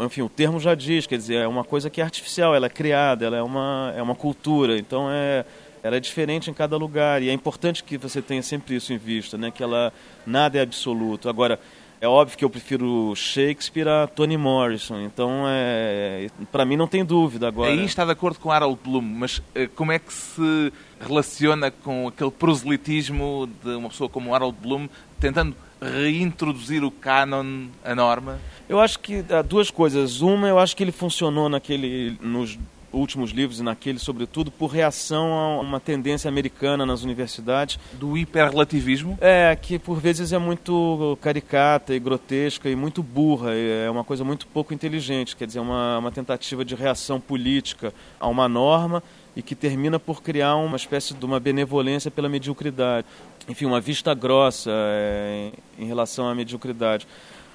enfim, 0.00 0.22
o 0.22 0.28
termo 0.28 0.60
já 0.60 0.74
diz, 0.74 1.06
quer 1.06 1.16
dizer, 1.16 1.36
é 1.36 1.46
uma 1.46 1.64
coisa 1.64 1.88
que 1.88 2.00
é 2.00 2.04
artificial, 2.04 2.54
ela 2.54 2.66
é 2.66 2.70
criada, 2.70 3.26
ela 3.26 3.36
é 3.36 3.42
uma, 3.42 3.92
é 3.96 4.02
uma 4.02 4.14
cultura, 4.14 4.78
então 4.78 5.08
é, 5.10 5.44
ela 5.82 5.96
é 5.96 6.00
diferente 6.00 6.50
em 6.50 6.54
cada 6.54 6.76
lugar 6.76 7.22
e 7.22 7.28
é 7.28 7.32
importante 7.32 7.82
que 7.82 7.96
você 7.96 8.20
tenha 8.20 8.42
sempre 8.42 8.76
isso 8.76 8.92
em 8.92 8.98
vista, 8.98 9.38
né, 9.38 9.50
que 9.50 9.62
ela 9.62 9.92
nada 10.26 10.58
é 10.58 10.62
absoluto. 10.62 11.28
Agora, 11.28 11.58
é 12.00 12.08
óbvio 12.08 12.38
que 12.38 12.44
eu 12.44 12.48
prefiro 12.48 13.14
Shakespeare 13.14 13.86
a 13.86 14.06
Toni 14.06 14.38
Morrison, 14.38 15.00
então 15.02 15.44
é, 15.46 16.30
para 16.50 16.64
mim 16.64 16.74
não 16.74 16.86
tem 16.86 17.04
dúvida 17.04 17.48
agora. 17.48 17.70
Aí 17.70 17.84
está 17.84 18.06
de 18.06 18.10
acordo 18.10 18.38
com 18.38 18.50
Harold 18.50 18.78
Bloom, 18.82 19.02
mas 19.02 19.42
eh, 19.54 19.66
como 19.66 19.92
é 19.92 19.98
que 19.98 20.10
se 20.10 20.72
relaciona 20.98 21.70
com 21.70 22.08
aquele 22.08 22.30
proselitismo 22.30 23.46
de 23.62 23.70
uma 23.74 23.90
pessoa 23.90 24.08
como 24.08 24.34
Harold 24.34 24.56
Bloom 24.62 24.88
tentando 25.18 25.54
reintroduzir 25.80 26.84
o 26.84 26.90
canon, 26.90 27.68
a 27.84 27.94
norma? 27.94 28.38
Eu 28.68 28.80
acho 28.80 28.98
que 29.00 29.24
há 29.30 29.42
duas 29.42 29.70
coisas. 29.70 30.20
Uma, 30.20 30.48
eu 30.48 30.58
acho 30.58 30.76
que 30.76 30.82
ele 30.82 30.92
funcionou 30.92 31.48
naquele, 31.48 32.16
nos 32.20 32.58
últimos 32.92 33.30
livros 33.30 33.60
e 33.60 33.62
naquele, 33.62 33.98
sobretudo, 33.98 34.50
por 34.50 34.68
reação 34.68 35.32
a 35.32 35.60
uma 35.60 35.80
tendência 35.80 36.28
americana 36.28 36.84
nas 36.84 37.02
universidades. 37.02 37.78
Do 37.92 38.16
hiperrelativismo? 38.16 39.18
É, 39.20 39.56
que 39.56 39.78
por 39.78 40.00
vezes 40.00 40.32
é 40.32 40.38
muito 40.38 41.16
caricata 41.20 41.94
e 41.94 41.98
grotesca 41.98 42.68
e 42.68 42.76
muito 42.76 43.02
burra, 43.02 43.54
é 43.54 43.88
uma 43.90 44.04
coisa 44.04 44.24
muito 44.24 44.46
pouco 44.46 44.74
inteligente, 44.74 45.36
quer 45.36 45.46
dizer, 45.46 45.60
uma, 45.60 45.98
uma 45.98 46.10
tentativa 46.10 46.64
de 46.64 46.74
reação 46.74 47.20
política 47.20 47.92
a 48.18 48.28
uma 48.28 48.48
norma 48.48 49.02
e 49.36 49.42
que 49.42 49.54
termina 49.54 49.98
por 49.98 50.22
criar 50.22 50.56
uma 50.56 50.76
espécie 50.76 51.14
de 51.14 51.24
uma 51.24 51.38
benevolência 51.38 52.10
pela 52.10 52.28
mediocridade. 52.28 53.06
Enfim, 53.48 53.66
uma 53.66 53.80
vista 53.80 54.14
grossa 54.14 54.70
é, 54.72 55.50
em 55.78 55.86
relação 55.86 56.28
à 56.28 56.34
mediocridade. 56.34 57.06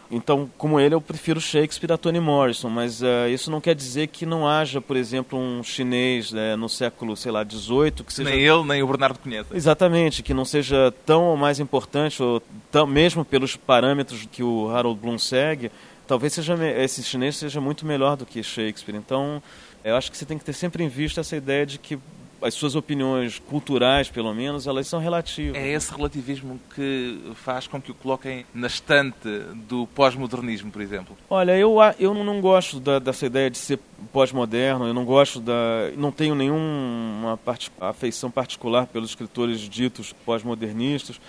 Então, 0.10 0.50
como 0.58 0.80
ele, 0.80 0.94
eu 0.94 1.02
prefiro 1.02 1.42
Shakespeare 1.42 1.92
a 1.92 1.98
Toni 1.98 2.20
Morrison, 2.20 2.70
mas 2.70 3.02
uh, 3.02 3.28
isso 3.34 3.50
não 3.50 3.60
quer 3.60 3.74
dizer 3.74 4.08
que 4.08 4.26
não 4.26 4.48
haja, 4.48 4.80
por 4.80 4.96
exemplo, 4.96 5.38
um 5.38 5.64
chinês 5.64 6.32
né, 6.32 6.56
no 6.56 6.70
século, 6.70 7.18
sei 7.18 7.32
lá, 7.32 7.44
XVIII 7.44 7.92
que 8.06 8.14
seja... 8.14 8.30
Nem 8.30 8.40
ele, 8.40 8.64
nem 8.64 8.84
o 8.84 8.88
Bernardo 8.88 9.18
conhece. 9.18 9.50
Exatamente, 9.52 10.22
que 10.22 10.34
não 10.34 10.46
seja 10.46 10.94
tão 11.06 11.24
ou 11.24 11.38
mais 11.38 11.60
importante, 11.60 12.22
ou 12.22 12.42
tão, 12.72 12.86
mesmo 12.86 13.26
pelos 13.26 13.56
parâmetros 13.56 14.28
que 14.32 14.44
o 14.44 14.70
Harold 14.70 15.00
Bloom 15.00 15.18
segue, 15.18 15.72
talvez 16.06 16.34
seja, 16.34 16.56
esse 16.78 17.02
chinês 17.04 17.36
seja 17.36 17.60
muito 17.60 17.86
melhor 17.86 18.16
do 18.16 18.28
que 18.28 18.44
Shakespeare. 18.44 18.96
Então, 18.96 19.42
eu 19.86 19.96
acho 19.96 20.12
que 20.12 20.18
você 20.18 20.26
tem 20.26 20.38
que 20.38 20.44
ter 20.44 20.54
sempre 20.54 20.84
em 20.84 20.88
vista 20.88 21.22
essa 21.22 21.36
ideia 21.36 21.66
de 21.66 21.78
que 21.78 22.00
as 22.42 22.54
suas 22.54 22.76
opiniões 22.76 23.40
culturais, 23.40 24.10
pelo 24.10 24.34
menos, 24.34 24.68
elas 24.68 24.88
são 24.88 25.00
relativas. 25.00 25.56
É 25.56 25.70
esse 25.70 25.92
relativismo 25.92 26.60
que 26.76 27.34
faz 27.36 27.66
com 27.66 27.82
que 27.82 27.92
o 27.92 27.94
coloquem 27.94 28.46
na 28.54 28.68
estante 28.68 29.30
do 29.68 29.88
pós-modernismo, 29.88 30.70
por 30.70 30.82
exemplo? 30.82 31.18
Olha, 31.30 31.58
eu, 31.58 31.78
eu 32.00 32.14
não 32.14 32.42
gosto 32.42 32.80
da, 32.80 33.00
dessa 33.00 33.26
ideia 33.26 33.50
de 33.50 33.58
ser 33.58 33.80
pós-moderno, 34.12 34.86
eu 34.86 34.94
não 34.94 35.06
gosto 35.06 35.40
da... 35.40 35.92
não 35.96 36.12
tenho 36.12 36.36
nenhuma 36.36 37.38
part, 37.44 37.72
afeição 37.80 38.30
particular 38.30 38.86
pelos 38.88 39.10
escritores 39.10 39.62
ditos 39.62 40.14
pós-modernistas. 40.26 41.20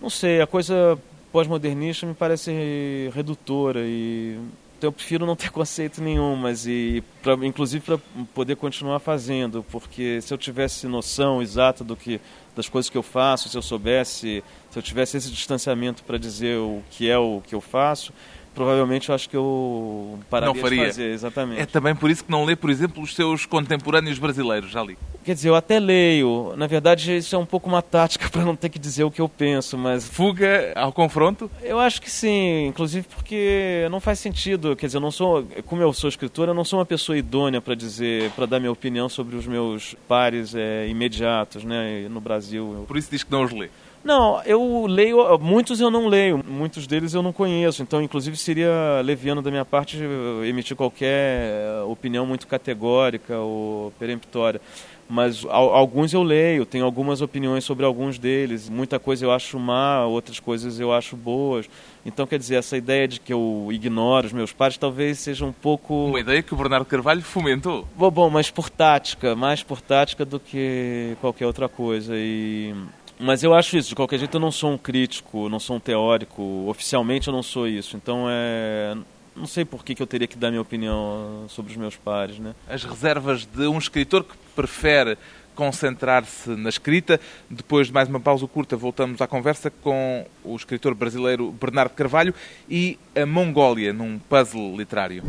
Não 0.00 0.08
sei, 0.08 0.40
a 0.40 0.46
coisa 0.46 0.98
pós-modernista 1.32 2.06
me 2.06 2.14
parece 2.14 3.10
redutora 3.14 3.80
e 3.82 4.38
eu 4.86 4.92
prefiro 4.92 5.26
não 5.26 5.36
ter 5.36 5.50
conceito 5.52 6.02
nenhum, 6.02 6.36
mas 6.36 6.66
e 6.66 7.02
pra, 7.22 7.34
inclusive 7.34 7.84
para 7.84 7.98
poder 8.34 8.56
continuar 8.56 8.98
fazendo, 8.98 9.64
porque 9.70 10.20
se 10.20 10.32
eu 10.32 10.38
tivesse 10.38 10.86
noção 10.86 11.42
exata 11.42 11.82
do 11.82 11.96
que 11.96 12.20
das 12.54 12.68
coisas 12.68 12.90
que 12.90 12.98
eu 12.98 13.02
faço, 13.02 13.48
se 13.48 13.56
eu 13.56 13.62
soubesse, 13.62 14.44
se 14.70 14.78
eu 14.78 14.82
tivesse 14.82 15.16
esse 15.16 15.30
distanciamento 15.30 16.02
para 16.04 16.18
dizer 16.18 16.58
o 16.58 16.82
que 16.90 17.08
é 17.08 17.18
o 17.18 17.42
que 17.46 17.54
eu 17.54 17.60
faço, 17.60 18.12
provavelmente 18.54 19.08
eu 19.08 19.14
acho 19.14 19.28
que 19.28 19.36
eu 19.36 20.18
pararia 20.30 20.54
não 20.54 20.60
faria. 20.60 20.80
de 20.80 20.86
fazer, 20.86 21.10
exatamente. 21.12 21.60
É 21.60 21.66
também 21.66 21.94
por 21.94 22.10
isso 22.10 22.24
que 22.24 22.30
não 22.30 22.44
lê, 22.44 22.54
por 22.54 22.70
exemplo, 22.70 23.02
os 23.02 23.14
seus 23.14 23.46
contemporâneos 23.46 24.18
brasileiros, 24.18 24.70
já 24.70 24.82
li. 24.82 24.96
Quer 25.24 25.34
dizer, 25.34 25.48
eu 25.50 25.54
até 25.54 25.78
leio. 25.78 26.54
Na 26.56 26.66
verdade, 26.66 27.16
isso 27.16 27.34
é 27.34 27.38
um 27.38 27.46
pouco 27.46 27.68
uma 27.68 27.80
tática 27.80 28.28
para 28.30 28.44
não 28.44 28.56
ter 28.56 28.68
que 28.68 28.78
dizer 28.78 29.04
o 29.04 29.10
que 29.10 29.20
eu 29.20 29.28
penso, 29.28 29.78
mas... 29.78 30.08
Fuga 30.08 30.72
ao 30.74 30.92
confronto? 30.92 31.50
Eu 31.62 31.78
acho 31.78 32.00
que 32.00 32.10
sim, 32.10 32.66
inclusive 32.66 33.06
porque 33.14 33.86
não 33.90 34.00
faz 34.00 34.18
sentido. 34.18 34.74
Quer 34.76 34.86
dizer, 34.86 34.98
eu 34.98 35.02
não 35.02 35.10
sou... 35.10 35.46
Como 35.66 35.80
eu 35.82 35.92
sou 35.92 36.08
escritor, 36.08 36.48
eu 36.48 36.54
não 36.54 36.64
sou 36.64 36.78
uma 36.78 36.86
pessoa 36.86 37.16
idônea 37.16 37.60
para 37.60 37.74
dizer, 37.74 38.30
para 38.32 38.46
dar 38.46 38.58
minha 38.58 38.72
opinião 38.72 39.08
sobre 39.08 39.36
os 39.36 39.46
meus 39.46 39.94
pares 40.08 40.54
é, 40.54 40.88
imediatos, 40.88 41.64
né, 41.64 42.06
no 42.08 42.20
Brasil. 42.20 42.84
Por 42.86 42.96
isso 42.96 43.10
diz 43.10 43.22
que 43.22 43.30
não 43.30 43.44
os 43.44 43.52
lê. 43.52 43.70
Não, 44.04 44.42
eu 44.42 44.86
leio, 44.86 45.38
muitos 45.38 45.80
eu 45.80 45.90
não 45.90 46.08
leio, 46.08 46.42
muitos 46.44 46.86
deles 46.86 47.14
eu 47.14 47.22
não 47.22 47.32
conheço, 47.32 47.82
então 47.82 48.02
inclusive 48.02 48.36
seria 48.36 49.00
leviano 49.04 49.40
da 49.40 49.50
minha 49.50 49.64
parte 49.64 49.96
emitir 50.44 50.76
qualquer 50.76 51.82
opinião 51.86 52.26
muito 52.26 52.46
categórica 52.46 53.38
ou 53.38 53.92
peremptória. 53.98 54.60
Mas 55.08 55.44
alguns 55.46 56.14
eu 56.14 56.22
leio, 56.22 56.64
tenho 56.64 56.86
algumas 56.86 57.20
opiniões 57.20 57.64
sobre 57.64 57.84
alguns 57.84 58.18
deles, 58.18 58.70
muita 58.70 58.98
coisa 58.98 59.26
eu 59.26 59.30
acho 59.30 59.58
má, 59.58 60.06
outras 60.06 60.40
coisas 60.40 60.80
eu 60.80 60.90
acho 60.90 61.16
boas. 61.16 61.68
Então, 62.04 62.26
quer 62.26 62.38
dizer, 62.38 62.54
essa 62.54 62.78
ideia 62.78 63.06
de 63.06 63.20
que 63.20 63.30
eu 63.32 63.68
ignoro 63.70 64.26
os 64.26 64.32
meus 64.32 64.52
pares 64.52 64.78
talvez 64.78 65.18
seja 65.18 65.44
um 65.44 65.52
pouco. 65.52 66.06
Uma 66.06 66.20
ideia 66.20 66.42
que 66.42 66.54
o 66.54 66.56
Bernardo 66.56 66.86
Carvalho 66.86 67.20
fomentou. 67.20 67.86
Bom, 67.94 68.10
bom 68.10 68.30
mas 68.30 68.50
por 68.50 68.70
tática, 68.70 69.36
mais 69.36 69.62
por 69.62 69.82
tática 69.82 70.24
do 70.24 70.40
que 70.40 71.14
qualquer 71.20 71.46
outra 71.46 71.68
coisa. 71.68 72.14
E 72.16 72.74
mas 73.22 73.42
eu 73.42 73.54
acho 73.54 73.76
isso, 73.76 73.90
de 73.90 73.94
qualquer 73.94 74.18
jeito 74.18 74.36
eu 74.36 74.40
não 74.40 74.50
sou 74.50 74.72
um 74.72 74.78
crítico, 74.78 75.48
não 75.48 75.60
sou 75.60 75.76
um 75.76 75.80
teórico, 75.80 76.42
oficialmente 76.68 77.28
eu 77.28 77.32
não 77.32 77.42
sou 77.42 77.66
isso. 77.68 77.96
Então 77.96 78.26
é 78.28 78.94
não 79.34 79.46
sei 79.46 79.64
por 79.64 79.84
que, 79.84 79.94
que 79.94 80.02
eu 80.02 80.06
teria 80.06 80.26
que 80.26 80.36
dar 80.36 80.50
minha 80.50 80.60
opinião 80.60 81.46
sobre 81.48 81.72
os 81.72 81.76
meus 81.76 81.96
pares, 81.96 82.38
né? 82.38 82.54
As 82.68 82.84
reservas 82.84 83.46
de 83.46 83.66
um 83.66 83.78
escritor 83.78 84.24
que 84.24 84.36
prefere 84.54 85.16
concentrar-se 85.54 86.50
na 86.50 86.68
escrita. 86.68 87.20
Depois 87.48 87.86
de 87.86 87.92
mais 87.92 88.08
uma 88.08 88.20
pausa 88.20 88.46
curta, 88.46 88.76
voltamos 88.76 89.20
à 89.20 89.26
conversa 89.26 89.70
com 89.70 90.26
o 90.44 90.56
escritor 90.56 90.94
brasileiro 90.94 91.50
Bernardo 91.52 91.92
Carvalho 91.92 92.34
e 92.68 92.98
a 93.14 93.26
Mongólia 93.26 93.92
num 93.92 94.18
puzzle 94.18 94.76
literário. 94.76 95.22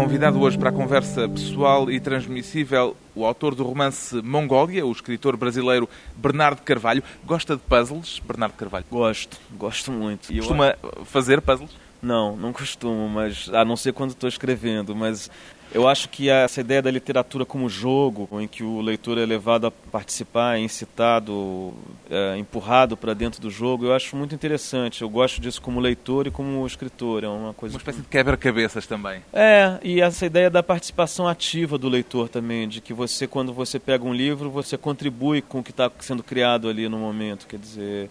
Convidado 0.00 0.40
hoje 0.40 0.56
para 0.56 0.70
a 0.70 0.72
conversa 0.72 1.28
pessoal 1.28 1.90
e 1.90 2.00
transmissível 2.00 2.96
o 3.14 3.26
autor 3.26 3.54
do 3.54 3.62
romance 3.62 4.22
Mongólia, 4.22 4.86
o 4.86 4.90
escritor 4.90 5.36
brasileiro 5.36 5.86
Bernardo 6.16 6.62
Carvalho. 6.62 7.02
Gosta 7.22 7.54
de 7.54 7.60
puzzles, 7.60 8.18
Bernardo 8.26 8.54
Carvalho? 8.54 8.86
Gosto, 8.90 9.36
gosto 9.58 9.92
muito. 9.92 10.34
Costuma 10.34 10.74
fazer 11.04 11.42
puzzles? 11.42 11.70
Não, 12.02 12.36
não 12.36 12.52
costumo, 12.52 13.08
mas 13.08 13.48
a 13.52 13.64
não 13.64 13.76
ser 13.76 13.92
quando 13.92 14.10
estou 14.10 14.28
escrevendo, 14.28 14.96
mas 14.96 15.30
eu 15.72 15.86
acho 15.86 16.08
que 16.08 16.28
essa 16.28 16.60
ideia 16.60 16.82
da 16.82 16.90
literatura 16.90 17.44
como 17.44 17.68
jogo, 17.68 18.28
em 18.40 18.48
que 18.48 18.64
o 18.64 18.80
leitor 18.80 19.18
é 19.18 19.24
levado 19.24 19.68
a 19.68 19.70
participar, 19.70 20.56
é 20.56 20.60
incitado, 20.60 21.72
é, 22.10 22.36
empurrado 22.36 22.96
para 22.96 23.14
dentro 23.14 23.40
do 23.40 23.50
jogo, 23.50 23.84
eu 23.84 23.94
acho 23.94 24.16
muito 24.16 24.34
interessante. 24.34 25.02
Eu 25.02 25.08
gosto 25.08 25.40
disso 25.40 25.62
como 25.62 25.78
leitor 25.78 26.26
e 26.26 26.30
como 26.30 26.66
escritor. 26.66 27.22
É 27.22 27.28
uma 27.28 27.54
coisa. 27.54 27.76
Uma 27.76 27.78
espécie 27.78 28.00
de 28.00 28.08
quebra-cabeças 28.08 28.84
também. 28.84 29.22
É, 29.32 29.78
e 29.82 30.00
essa 30.00 30.26
ideia 30.26 30.50
da 30.50 30.62
participação 30.62 31.28
ativa 31.28 31.78
do 31.78 31.88
leitor 31.88 32.28
também, 32.28 32.68
de 32.68 32.80
que 32.80 32.92
você, 32.92 33.28
quando 33.28 33.52
você 33.52 33.78
pega 33.78 34.04
um 34.04 34.12
livro, 34.12 34.50
você 34.50 34.76
contribui 34.76 35.40
com 35.40 35.60
o 35.60 35.62
que 35.62 35.70
está 35.70 35.90
sendo 36.00 36.22
criado 36.24 36.68
ali 36.68 36.88
no 36.88 36.98
momento. 36.98 37.46
Quer 37.46 37.60
dizer, 37.60 38.10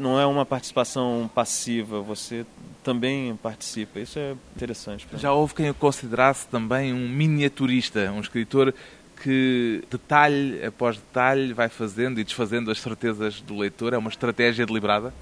não 0.00 0.18
é 0.18 0.26
uma 0.26 0.46
participação 0.46 1.30
passiva, 1.34 2.00
você 2.00 2.44
também 2.82 3.36
participa. 3.36 4.00
Isso 4.00 4.18
é 4.18 4.34
interessante. 4.56 5.06
Já 5.16 5.32
houve 5.32 5.54
quem 5.54 5.70
o 5.70 5.74
considerasse 5.74 6.48
também 6.48 6.92
um 6.92 7.08
miniaturista, 7.08 8.10
um 8.10 8.20
escritor 8.20 8.74
que 9.22 9.84
detalhe 9.90 10.64
após 10.64 10.96
detalhe 10.96 11.52
vai 11.52 11.68
fazendo 11.68 12.18
e 12.18 12.24
desfazendo 12.24 12.70
as 12.70 12.80
certezas 12.80 13.40
do 13.40 13.56
leitor? 13.56 13.92
É 13.92 13.98
uma 13.98 14.08
estratégia 14.08 14.64
deliberada? 14.64 15.12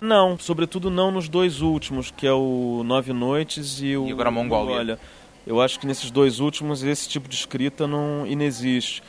Não, 0.00 0.38
sobretudo 0.38 0.90
não 0.90 1.10
nos 1.10 1.28
dois 1.28 1.60
últimos, 1.60 2.10
que 2.10 2.26
é 2.26 2.32
o 2.32 2.82
Nove 2.84 3.12
Noites 3.12 3.80
e 3.80 3.96
o. 3.96 4.08
E 4.08 4.12
agora 4.12 4.28
a 4.28 4.32
Mongólia. 4.32 4.98
Eu 5.46 5.60
acho 5.60 5.78
que 5.78 5.86
nesses 5.86 6.10
dois 6.10 6.40
últimos 6.40 6.82
esse 6.82 7.08
tipo 7.08 7.28
de 7.28 7.34
escrita 7.34 7.86
não 7.86 8.26
inexiste 8.26 9.02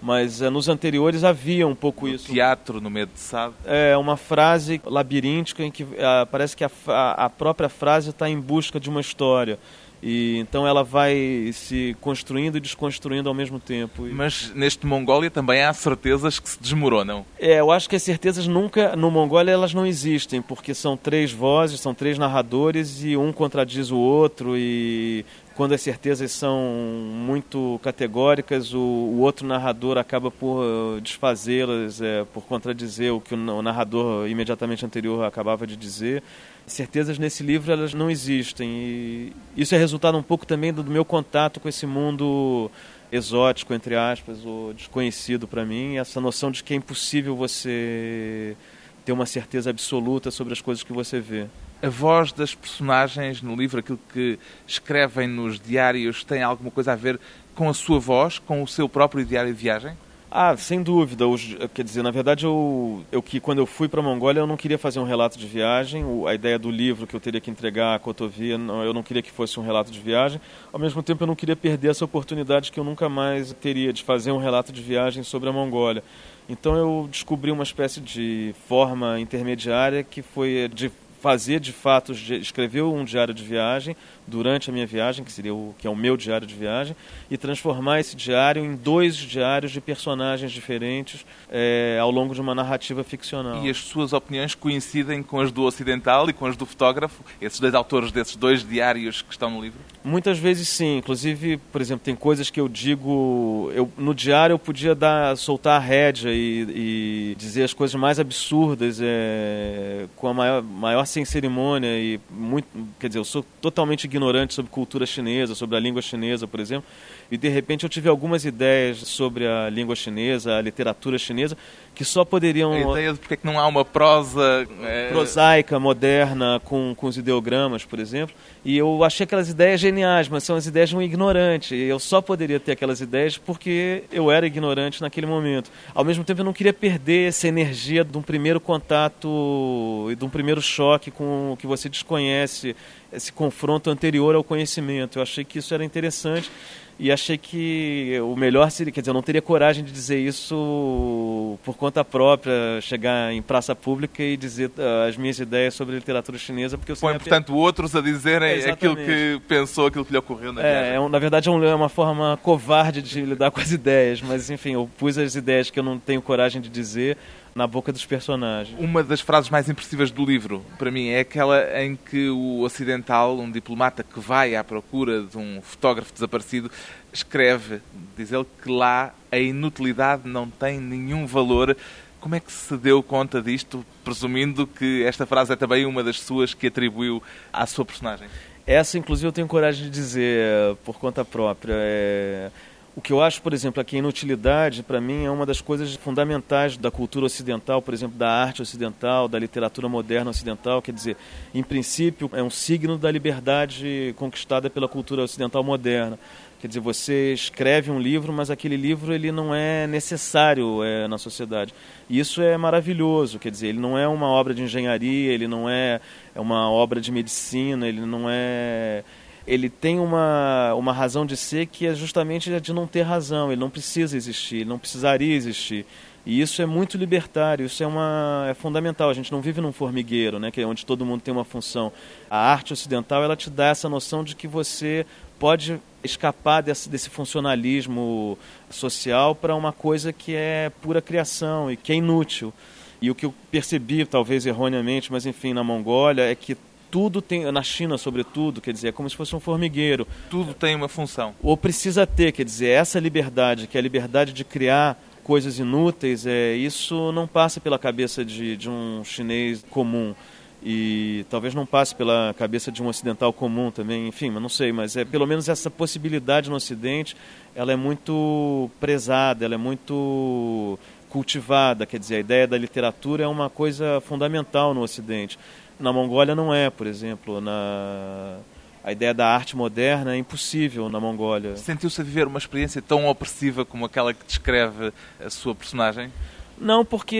mas 0.00 0.40
é, 0.42 0.50
nos 0.50 0.68
anteriores 0.68 1.24
havia 1.24 1.66
um 1.66 1.74
pouco 1.74 2.06
no 2.06 2.14
isso. 2.14 2.32
Teatro 2.32 2.80
no 2.80 2.90
medo 2.90 3.12
de 3.12 3.20
Sado. 3.20 3.54
É 3.64 3.96
uma 3.96 4.16
frase 4.16 4.80
labiríntica 4.84 5.62
em 5.62 5.70
que 5.70 5.86
é, 5.96 6.24
parece 6.26 6.56
que 6.56 6.64
a, 6.64 6.70
a 6.86 7.30
própria 7.30 7.68
frase 7.68 8.10
está 8.10 8.28
em 8.28 8.40
busca 8.40 8.78
de 8.78 8.88
uma 8.88 9.00
história. 9.00 9.58
E 10.02 10.38
então 10.38 10.66
ela 10.66 10.84
vai 10.84 11.50
se 11.52 11.96
construindo 12.00 12.56
e 12.56 12.60
desconstruindo 12.60 13.28
ao 13.28 13.34
mesmo 13.34 13.58
tempo. 13.58 14.06
Mas 14.12 14.52
neste 14.54 14.86
Mongólia 14.86 15.30
também 15.30 15.62
há 15.62 15.72
certezas 15.72 16.38
que 16.38 16.48
se 16.48 16.60
desmoronam. 16.60 17.26
É, 17.38 17.60
eu 17.60 17.72
acho 17.72 17.88
que 17.88 17.96
as 17.96 18.02
certezas 18.02 18.46
nunca 18.46 18.94
no 18.94 19.10
Mongólia 19.10 19.50
elas 19.50 19.74
não 19.74 19.84
existem, 19.84 20.40
porque 20.40 20.72
são 20.72 20.96
três 20.96 21.32
vozes, 21.32 21.80
são 21.80 21.94
três 21.94 22.16
narradores 22.16 23.02
e 23.02 23.16
um 23.16 23.32
contradiz 23.32 23.90
o 23.90 23.98
outro 23.98 24.56
e 24.56 25.24
quando 25.58 25.72
as 25.72 25.80
certezas 25.80 26.30
são 26.30 26.56
muito 26.62 27.80
categóricas, 27.82 28.72
o, 28.72 28.78
o 28.78 29.18
outro 29.18 29.44
narrador 29.44 29.98
acaba 29.98 30.30
por 30.30 30.62
uh, 30.62 31.00
desfazê-las, 31.00 32.00
é, 32.00 32.24
por 32.32 32.44
contradizer 32.44 33.12
o 33.12 33.20
que 33.20 33.34
o 33.34 33.60
narrador 33.60 34.28
imediatamente 34.28 34.86
anterior 34.86 35.24
acabava 35.24 35.66
de 35.66 35.74
dizer. 35.74 36.22
Certezas 36.64 37.18
nesse 37.18 37.42
livro 37.42 37.72
elas 37.72 37.92
não 37.92 38.08
existem. 38.08 38.68
E 38.70 39.32
isso 39.56 39.74
é 39.74 39.78
resultado 39.78 40.16
um 40.16 40.22
pouco 40.22 40.46
também 40.46 40.72
do 40.72 40.84
meu 40.84 41.04
contato 41.04 41.58
com 41.58 41.68
esse 41.68 41.86
mundo 41.86 42.70
exótico, 43.10 43.74
entre 43.74 43.96
aspas, 43.96 44.46
ou 44.46 44.72
desconhecido 44.72 45.48
para 45.48 45.64
mim, 45.64 45.96
essa 45.96 46.20
noção 46.20 46.52
de 46.52 46.62
que 46.62 46.72
é 46.72 46.76
impossível 46.76 47.34
você 47.34 48.56
ter 49.04 49.10
uma 49.10 49.26
certeza 49.26 49.70
absoluta 49.70 50.30
sobre 50.30 50.52
as 50.52 50.60
coisas 50.60 50.84
que 50.84 50.92
você 50.92 51.18
vê 51.18 51.48
a 51.82 51.88
voz 51.88 52.32
das 52.32 52.54
personagens 52.54 53.42
no 53.42 53.54
livro, 53.54 53.80
aquilo 53.80 53.98
que 54.12 54.38
escrevem 54.66 55.28
nos 55.28 55.60
diários, 55.60 56.24
tem 56.24 56.42
alguma 56.42 56.70
coisa 56.70 56.92
a 56.92 56.96
ver 56.96 57.18
com 57.54 57.68
a 57.68 57.74
sua 57.74 57.98
voz, 57.98 58.38
com 58.38 58.62
o 58.62 58.68
seu 58.68 58.88
próprio 58.88 59.24
diário 59.24 59.52
de 59.52 59.60
viagem? 59.60 59.96
Ah, 60.30 60.54
sem 60.56 60.82
dúvida. 60.82 61.26
Os, 61.26 61.56
quer 61.72 61.82
dizer, 61.82 62.02
na 62.02 62.10
verdade, 62.10 62.44
eu, 62.44 63.02
eu 63.10 63.22
que 63.22 63.40
quando 63.40 63.60
eu 63.60 63.66
fui 63.66 63.88
para 63.88 64.00
a 64.00 64.02
Mongólia, 64.02 64.40
eu 64.40 64.46
não 64.46 64.58
queria 64.58 64.76
fazer 64.76 65.00
um 65.00 65.04
relato 65.04 65.38
de 65.38 65.46
viagem. 65.46 66.04
O, 66.04 66.26
a 66.26 66.34
ideia 66.34 66.58
do 66.58 66.70
livro 66.70 67.06
que 67.06 67.16
eu 67.16 67.20
teria 67.20 67.40
que 67.40 67.50
entregar 67.50 67.94
à 67.94 67.98
Cotovia, 67.98 68.58
não, 68.58 68.84
eu 68.84 68.92
não 68.92 69.02
queria 69.02 69.22
que 69.22 69.30
fosse 69.30 69.58
um 69.58 69.62
relato 69.62 69.90
de 69.90 69.98
viagem. 69.98 70.38
Ao 70.70 70.78
mesmo 70.78 71.02
tempo, 71.02 71.22
eu 71.22 71.26
não 71.26 71.34
queria 71.34 71.56
perder 71.56 71.92
essa 71.92 72.04
oportunidade 72.04 72.70
que 72.70 72.78
eu 72.78 72.84
nunca 72.84 73.08
mais 73.08 73.54
teria 73.54 73.90
de 73.90 74.02
fazer 74.02 74.30
um 74.30 74.38
relato 74.38 74.70
de 74.70 74.82
viagem 74.82 75.22
sobre 75.22 75.48
a 75.48 75.52
Mongólia. 75.52 76.04
Então, 76.46 76.76
eu 76.76 77.08
descobri 77.10 77.50
uma 77.50 77.62
espécie 77.62 78.00
de 78.00 78.54
forma 78.68 79.18
intermediária 79.18 80.04
que 80.04 80.20
foi 80.20 80.70
de 80.74 80.92
fazer 81.20 81.60
de 81.60 81.72
fato, 81.72 82.12
escrever 82.12 82.82
um 82.82 83.04
diário 83.04 83.34
de 83.34 83.42
viagem 83.42 83.96
durante 84.28 84.70
a 84.70 84.72
minha 84.72 84.86
viagem, 84.86 85.24
que 85.24 85.32
seria 85.32 85.54
o 85.54 85.74
que 85.78 85.86
é 85.86 85.90
o 85.90 85.96
meu 85.96 86.16
diário 86.16 86.46
de 86.46 86.54
viagem, 86.54 86.94
e 87.30 87.36
transformar 87.36 88.00
esse 88.00 88.14
diário 88.14 88.64
em 88.64 88.76
dois 88.76 89.16
diários 89.16 89.72
de 89.72 89.80
personagens 89.80 90.52
diferentes 90.52 91.24
é, 91.50 91.98
ao 92.00 92.10
longo 92.10 92.34
de 92.34 92.40
uma 92.40 92.54
narrativa 92.54 93.02
ficcional. 93.02 93.64
E 93.64 93.70
as 93.70 93.78
suas 93.78 94.12
opiniões 94.12 94.54
coincidem 94.54 95.22
com 95.22 95.40
as 95.40 95.50
do 95.50 95.62
ocidental 95.62 96.28
e 96.28 96.32
com 96.32 96.46
as 96.46 96.56
do 96.56 96.66
fotógrafo, 96.66 97.24
esses 97.40 97.58
dois 97.58 97.74
autores 97.74 98.12
desses 98.12 98.36
dois 98.36 98.66
diários 98.66 99.22
que 99.22 99.32
estão 99.32 99.50
no 99.50 99.60
livro? 99.60 99.78
Muitas 100.04 100.38
vezes 100.38 100.68
sim. 100.68 100.98
Inclusive, 100.98 101.56
por 101.72 101.80
exemplo, 101.80 102.04
tem 102.04 102.14
coisas 102.14 102.50
que 102.50 102.60
eu 102.60 102.68
digo, 102.68 103.70
eu, 103.74 103.90
no 103.96 104.14
diário 104.14 104.54
eu 104.54 104.58
podia 104.58 104.94
dar, 104.94 105.36
soltar 105.36 105.80
a 105.80 105.84
rédea 105.84 106.30
e, 106.30 107.32
e 107.32 107.34
dizer 107.36 107.64
as 107.64 107.72
coisas 107.72 107.94
mais 107.98 108.20
absurdas 108.20 108.98
é, 109.00 110.06
com 110.16 110.28
a 110.28 110.34
maior, 110.34 110.62
maior 110.62 111.04
sem 111.06 111.24
cerimônia 111.24 111.88
e 111.98 112.20
muito, 112.30 112.66
quer 112.98 113.08
dizer, 113.08 113.18
eu 113.18 113.24
sou 113.24 113.44
totalmente 113.60 114.04
ignorante 114.04 114.17
sobre 114.54 114.70
cultura 114.70 115.06
chinesa, 115.06 115.54
sobre 115.54 115.76
a 115.76 115.80
língua 115.80 116.02
chinesa, 116.02 116.46
por 116.46 116.60
exemplo, 116.60 116.88
e 117.30 117.36
de 117.36 117.48
repente 117.48 117.84
eu 117.84 117.88
tive 117.88 118.08
algumas 118.08 118.44
ideias 118.44 118.98
sobre 118.98 119.46
a 119.46 119.68
língua 119.68 119.94
chinesa, 119.94 120.56
a 120.56 120.62
literatura 120.62 121.18
chinesa, 121.18 121.56
que 121.94 122.04
só 122.04 122.24
poderiam... 122.24 122.72
A 122.72 122.92
ideia 122.92 123.12
de 123.12 123.18
porque 123.18 123.36
que 123.36 123.46
não 123.46 123.58
há 123.58 123.66
uma 123.66 123.84
prosa... 123.84 124.66
É... 124.82 125.10
Prosaica, 125.10 125.78
moderna, 125.78 126.60
com, 126.64 126.94
com 126.94 127.06
os 127.06 127.18
ideogramas, 127.18 127.84
por 127.84 127.98
exemplo, 127.98 128.34
e 128.64 128.76
eu 128.78 129.04
achei 129.04 129.24
aquelas 129.24 129.48
ideias 129.50 129.80
geniais, 129.80 130.28
mas 130.28 130.44
são 130.44 130.56
as 130.56 130.66
ideias 130.66 130.88
de 130.90 130.96
um 130.96 131.02
ignorante, 131.02 131.74
e 131.74 131.82
eu 131.82 131.98
só 131.98 132.20
poderia 132.20 132.58
ter 132.58 132.72
aquelas 132.72 133.00
ideias 133.00 133.36
porque 133.36 134.04
eu 134.12 134.30
era 134.30 134.46
ignorante 134.46 135.00
naquele 135.00 135.26
momento. 135.26 135.70
Ao 135.94 136.04
mesmo 136.04 136.24
tempo 136.24 136.40
eu 136.40 136.44
não 136.44 136.52
queria 136.52 136.72
perder 136.72 137.28
essa 137.28 137.48
energia 137.48 138.04
de 138.04 138.16
um 138.16 138.22
primeiro 138.22 138.60
contato 138.60 140.08
e 140.10 140.14
de 140.14 140.24
um 140.24 140.28
primeiro 140.30 140.62
choque 140.62 141.10
com 141.10 141.52
o 141.52 141.56
que 141.56 141.66
você 141.66 141.88
desconhece, 141.88 142.74
esse 143.12 143.32
confronto 143.32 143.90
anterior 143.90 144.34
ao 144.34 144.44
conhecimento. 144.44 145.18
Eu 145.18 145.22
achei 145.22 145.44
que 145.44 145.58
isso 145.58 145.74
era 145.74 145.84
interessante 145.84 146.50
e 146.98 147.12
achei 147.12 147.38
que 147.38 148.18
o 148.20 148.34
melhor 148.34 148.68
seria, 148.70 148.92
quer 148.92 149.00
dizer, 149.00 149.10
eu 149.10 149.14
não 149.14 149.22
teria 149.22 149.40
coragem 149.40 149.84
de 149.84 149.92
dizer 149.92 150.18
isso 150.18 151.56
por 151.62 151.76
conta 151.76 152.04
própria, 152.04 152.80
chegar 152.80 153.32
em 153.32 153.40
praça 153.40 153.74
pública 153.74 154.22
e 154.22 154.36
dizer 154.36 154.70
uh, 154.76 155.08
as 155.08 155.16
minhas 155.16 155.38
ideias 155.38 155.74
sobre 155.74 155.94
a 155.94 155.98
literatura 155.98 156.36
chinesa, 156.36 156.76
porque 156.76 156.90
eu 156.90 156.96
Põe, 156.96 157.14
portanto, 157.14 157.54
outros 157.54 157.94
a 157.94 158.00
dizerem 158.00 158.62
é, 158.62 158.70
aquilo 158.70 158.96
que 158.96 159.40
pensou, 159.46 159.86
aquilo 159.86 160.04
que 160.04 160.10
lhe 160.10 160.18
ocorreu 160.18 160.52
na 160.52 160.60
é, 160.60 160.96
é, 160.96 161.08
Na 161.08 161.18
verdade, 161.20 161.48
é, 161.48 161.52
é 161.52 161.74
uma 161.74 161.88
forma 161.88 162.36
covarde 162.42 163.00
de 163.00 163.20
lidar 163.20 163.52
com 163.52 163.60
as 163.60 163.70
ideias, 163.72 164.20
mas 164.20 164.50
enfim, 164.50 164.72
eu 164.72 164.90
pus 164.98 165.16
as 165.16 165.36
ideias 165.36 165.70
que 165.70 165.78
eu 165.78 165.84
não 165.84 165.98
tenho 165.98 166.20
coragem 166.20 166.60
de 166.60 166.68
dizer 166.68 167.16
na 167.54 167.66
boca 167.66 167.92
dos 167.92 168.04
personagens. 168.04 168.78
Uma 168.78 169.02
das 169.02 169.20
frases 169.20 169.50
mais 169.50 169.68
impressivas 169.68 170.10
do 170.10 170.24
livro, 170.24 170.64
para 170.78 170.90
mim, 170.90 171.08
é 171.08 171.20
aquela 171.20 171.82
em 171.82 171.96
que 171.96 172.28
o 172.28 172.60
ocidental, 172.60 173.38
um 173.38 173.50
diplomata 173.50 174.02
que 174.02 174.20
vai 174.20 174.54
à 174.54 174.62
procura 174.62 175.22
de 175.22 175.36
um 175.36 175.60
fotógrafo 175.62 176.12
desaparecido, 176.12 176.70
escreve, 177.12 177.80
diz 178.16 178.32
ele, 178.32 178.46
que 178.62 178.70
lá 178.70 179.14
a 179.30 179.38
inutilidade 179.38 180.28
não 180.28 180.48
tem 180.48 180.78
nenhum 180.78 181.26
valor. 181.26 181.76
Como 182.20 182.34
é 182.34 182.40
que 182.40 182.50
se 182.50 182.76
deu 182.76 183.02
conta 183.02 183.40
disto, 183.40 183.84
presumindo 184.04 184.66
que 184.66 185.04
esta 185.04 185.24
frase 185.24 185.52
é 185.52 185.56
também 185.56 185.86
uma 185.86 186.02
das 186.02 186.20
suas 186.20 186.52
que 186.52 186.66
atribuiu 186.66 187.22
à 187.52 187.64
sua 187.66 187.84
personagem? 187.84 188.28
Essa, 188.66 188.98
inclusive, 188.98 189.26
eu 189.26 189.32
tenho 189.32 189.46
coragem 189.46 189.84
de 189.84 189.90
dizer 189.90 190.40
eh, 190.40 190.76
por 190.84 190.98
conta 190.98 191.24
própria. 191.24 191.72
É... 191.74 192.50
O 192.98 193.00
que 193.00 193.12
eu 193.12 193.22
acho, 193.22 193.40
por 193.42 193.54
exemplo, 193.54 193.80
aqui 193.80 193.94
a 193.94 194.00
inutilidade, 194.00 194.82
para 194.82 195.00
mim, 195.00 195.24
é 195.24 195.30
uma 195.30 195.46
das 195.46 195.60
coisas 195.60 195.94
fundamentais 195.94 196.76
da 196.76 196.90
cultura 196.90 197.26
ocidental, 197.26 197.80
por 197.80 197.94
exemplo, 197.94 198.18
da 198.18 198.28
arte 198.28 198.60
ocidental, 198.60 199.28
da 199.28 199.38
literatura 199.38 199.88
moderna 199.88 200.32
ocidental. 200.32 200.82
Quer 200.82 200.90
dizer, 200.90 201.16
em 201.54 201.62
princípio, 201.62 202.28
é 202.32 202.42
um 202.42 202.50
signo 202.50 202.98
da 202.98 203.08
liberdade 203.08 204.12
conquistada 204.16 204.68
pela 204.68 204.88
cultura 204.88 205.22
ocidental 205.22 205.62
moderna. 205.62 206.18
Quer 206.60 206.66
dizer, 206.66 206.80
você 206.80 207.32
escreve 207.32 207.88
um 207.88 208.00
livro, 208.00 208.32
mas 208.32 208.50
aquele 208.50 208.76
livro 208.76 209.14
ele 209.14 209.30
não 209.30 209.54
é 209.54 209.86
necessário 209.86 210.82
é, 210.82 211.06
na 211.06 211.18
sociedade. 211.18 211.72
E 212.10 212.18
isso 212.18 212.42
é 212.42 212.56
maravilhoso, 212.56 213.38
quer 213.38 213.52
dizer, 213.52 213.68
ele 213.68 213.78
não 213.78 213.96
é 213.96 214.08
uma 214.08 214.26
obra 214.26 214.52
de 214.52 214.64
engenharia, 214.64 215.32
ele 215.32 215.46
não 215.46 215.70
é, 215.70 216.00
é 216.34 216.40
uma 216.40 216.68
obra 216.68 217.00
de 217.00 217.12
medicina, 217.12 217.86
ele 217.86 218.00
não 218.00 218.24
é 218.28 219.04
ele 219.48 219.70
tem 219.70 219.98
uma, 219.98 220.74
uma 220.74 220.92
razão 220.92 221.24
de 221.24 221.34
ser 221.34 221.66
que 221.66 221.86
é 221.86 221.94
justamente 221.94 222.52
a 222.52 222.60
de 222.60 222.70
não 222.70 222.86
ter 222.86 223.00
razão, 223.00 223.50
ele 223.50 223.58
não 223.58 223.70
precisa 223.70 224.14
existir, 224.14 224.66
não 224.66 224.78
precisaria 224.78 225.34
existir. 225.34 225.86
E 226.26 226.38
isso 226.42 226.60
é 226.60 226.66
muito 226.66 226.98
libertário, 226.98 227.64
isso 227.64 227.82
é, 227.82 227.86
uma, 227.86 228.46
é 228.50 228.52
fundamental. 228.52 229.08
A 229.08 229.14
gente 229.14 229.32
não 229.32 229.40
vive 229.40 229.62
num 229.62 229.72
formigueiro, 229.72 230.38
né, 230.38 230.50
que 230.50 230.60
é 230.60 230.66
onde 230.66 230.84
todo 230.84 231.06
mundo 231.06 231.22
tem 231.22 231.32
uma 231.32 231.46
função. 231.46 231.90
A 232.28 232.36
arte 232.36 232.74
ocidental 232.74 233.24
ela 233.24 233.34
te 233.34 233.48
dá 233.48 233.68
essa 233.68 233.88
noção 233.88 234.22
de 234.22 234.36
que 234.36 234.46
você 234.46 235.06
pode 235.38 235.80
escapar 236.04 236.60
desse, 236.60 236.86
desse 236.90 237.08
funcionalismo 237.08 238.36
social 238.68 239.34
para 239.34 239.54
uma 239.54 239.72
coisa 239.72 240.12
que 240.12 240.34
é 240.34 240.70
pura 240.82 241.00
criação 241.00 241.72
e 241.72 241.76
que 241.76 241.90
é 241.90 241.94
inútil. 241.94 242.52
E 243.00 243.10
o 243.10 243.14
que 243.14 243.24
eu 243.24 243.32
percebi, 243.50 244.04
talvez 244.04 244.44
erroneamente, 244.44 245.10
mas 245.10 245.24
enfim, 245.24 245.54
na 245.54 245.64
Mongólia, 245.64 246.30
é 246.30 246.34
que 246.34 246.54
tudo 246.90 247.20
tem, 247.20 247.50
na 247.50 247.62
China 247.62 247.98
sobretudo, 247.98 248.60
quer 248.60 248.72
dizer, 248.72 248.88
é 248.88 248.92
como 248.92 249.08
se 249.08 249.16
fosse 249.16 249.34
um 249.34 249.40
formigueiro. 249.40 250.06
Tudo 250.30 250.54
tem 250.54 250.74
uma 250.74 250.88
função. 250.88 251.34
Ou 251.42 251.56
precisa 251.56 252.06
ter, 252.06 252.32
quer 252.32 252.44
dizer, 252.44 252.68
essa 252.68 252.98
liberdade, 252.98 253.66
que 253.66 253.76
é 253.76 253.80
a 253.80 253.82
liberdade 253.82 254.32
de 254.32 254.44
criar 254.44 255.00
coisas 255.22 255.58
inúteis, 255.58 256.26
é, 256.26 256.54
isso 256.54 257.12
não 257.12 257.26
passa 257.26 257.60
pela 257.60 257.78
cabeça 257.78 258.24
de, 258.24 258.56
de 258.56 258.68
um 258.68 259.02
chinês 259.04 259.62
comum 259.70 260.14
e 260.62 261.24
talvez 261.30 261.54
não 261.54 261.64
passe 261.64 261.94
pela 261.94 262.34
cabeça 262.36 262.72
de 262.72 262.82
um 262.82 262.88
ocidental 262.88 263.32
comum 263.32 263.70
também, 263.70 264.08
enfim, 264.08 264.30
mas 264.30 264.42
não 264.42 264.48
sei, 264.48 264.72
mas 264.72 264.96
é 264.96 265.04
pelo 265.04 265.26
menos 265.26 265.48
essa 265.48 265.70
possibilidade 265.70 266.50
no 266.50 266.56
Ocidente, 266.56 267.16
ela 267.54 267.72
é 267.72 267.76
muito 267.76 268.70
prezada, 268.80 269.44
ela 269.44 269.54
é 269.54 269.58
muito 269.58 270.78
cultivada, 271.08 271.86
quer 271.86 271.98
dizer, 271.98 272.16
a 272.16 272.20
ideia 272.20 272.46
da 272.46 272.58
literatura 272.58 273.24
é 273.24 273.26
uma 273.26 273.48
coisa 273.48 274.00
fundamental 274.00 274.74
no 274.74 274.82
Ocidente. 274.82 275.38
Na 275.78 275.92
Mongólia 275.92 276.34
não 276.34 276.52
é, 276.52 276.70
por 276.70 276.86
exemplo, 276.86 277.40
na 277.40 278.38
a 278.82 278.92
ideia 278.92 279.12
da 279.12 279.26
arte 279.26 279.54
moderna 279.56 280.14
é 280.14 280.16
impossível 280.16 280.88
na 280.88 280.98
Mongólia. 280.98 281.56
Sentiu-se 281.56 282.00
a 282.00 282.04
viver 282.04 282.26
uma 282.26 282.38
experiência 282.38 282.80
tão 282.80 283.06
opressiva 283.06 283.64
como 283.64 283.84
aquela 283.84 284.14
que 284.14 284.24
descreve 284.24 284.92
a 285.20 285.28
sua 285.28 285.54
personagem? 285.54 286.10
Não, 286.56 286.84
porque 286.84 287.16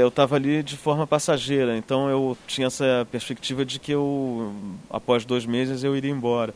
eu 0.00 0.08
estava 0.08 0.36
ali 0.36 0.62
de 0.62 0.76
forma 0.76 1.06
passageira, 1.06 1.76
então 1.76 2.08
eu 2.08 2.36
tinha 2.46 2.66
essa 2.66 3.06
perspectiva 3.10 3.64
de 3.64 3.78
que 3.78 3.92
eu, 3.92 4.52
após 4.90 5.24
dois 5.24 5.44
meses, 5.46 5.84
eu 5.84 5.96
iria 5.96 6.10
embora. 6.10 6.54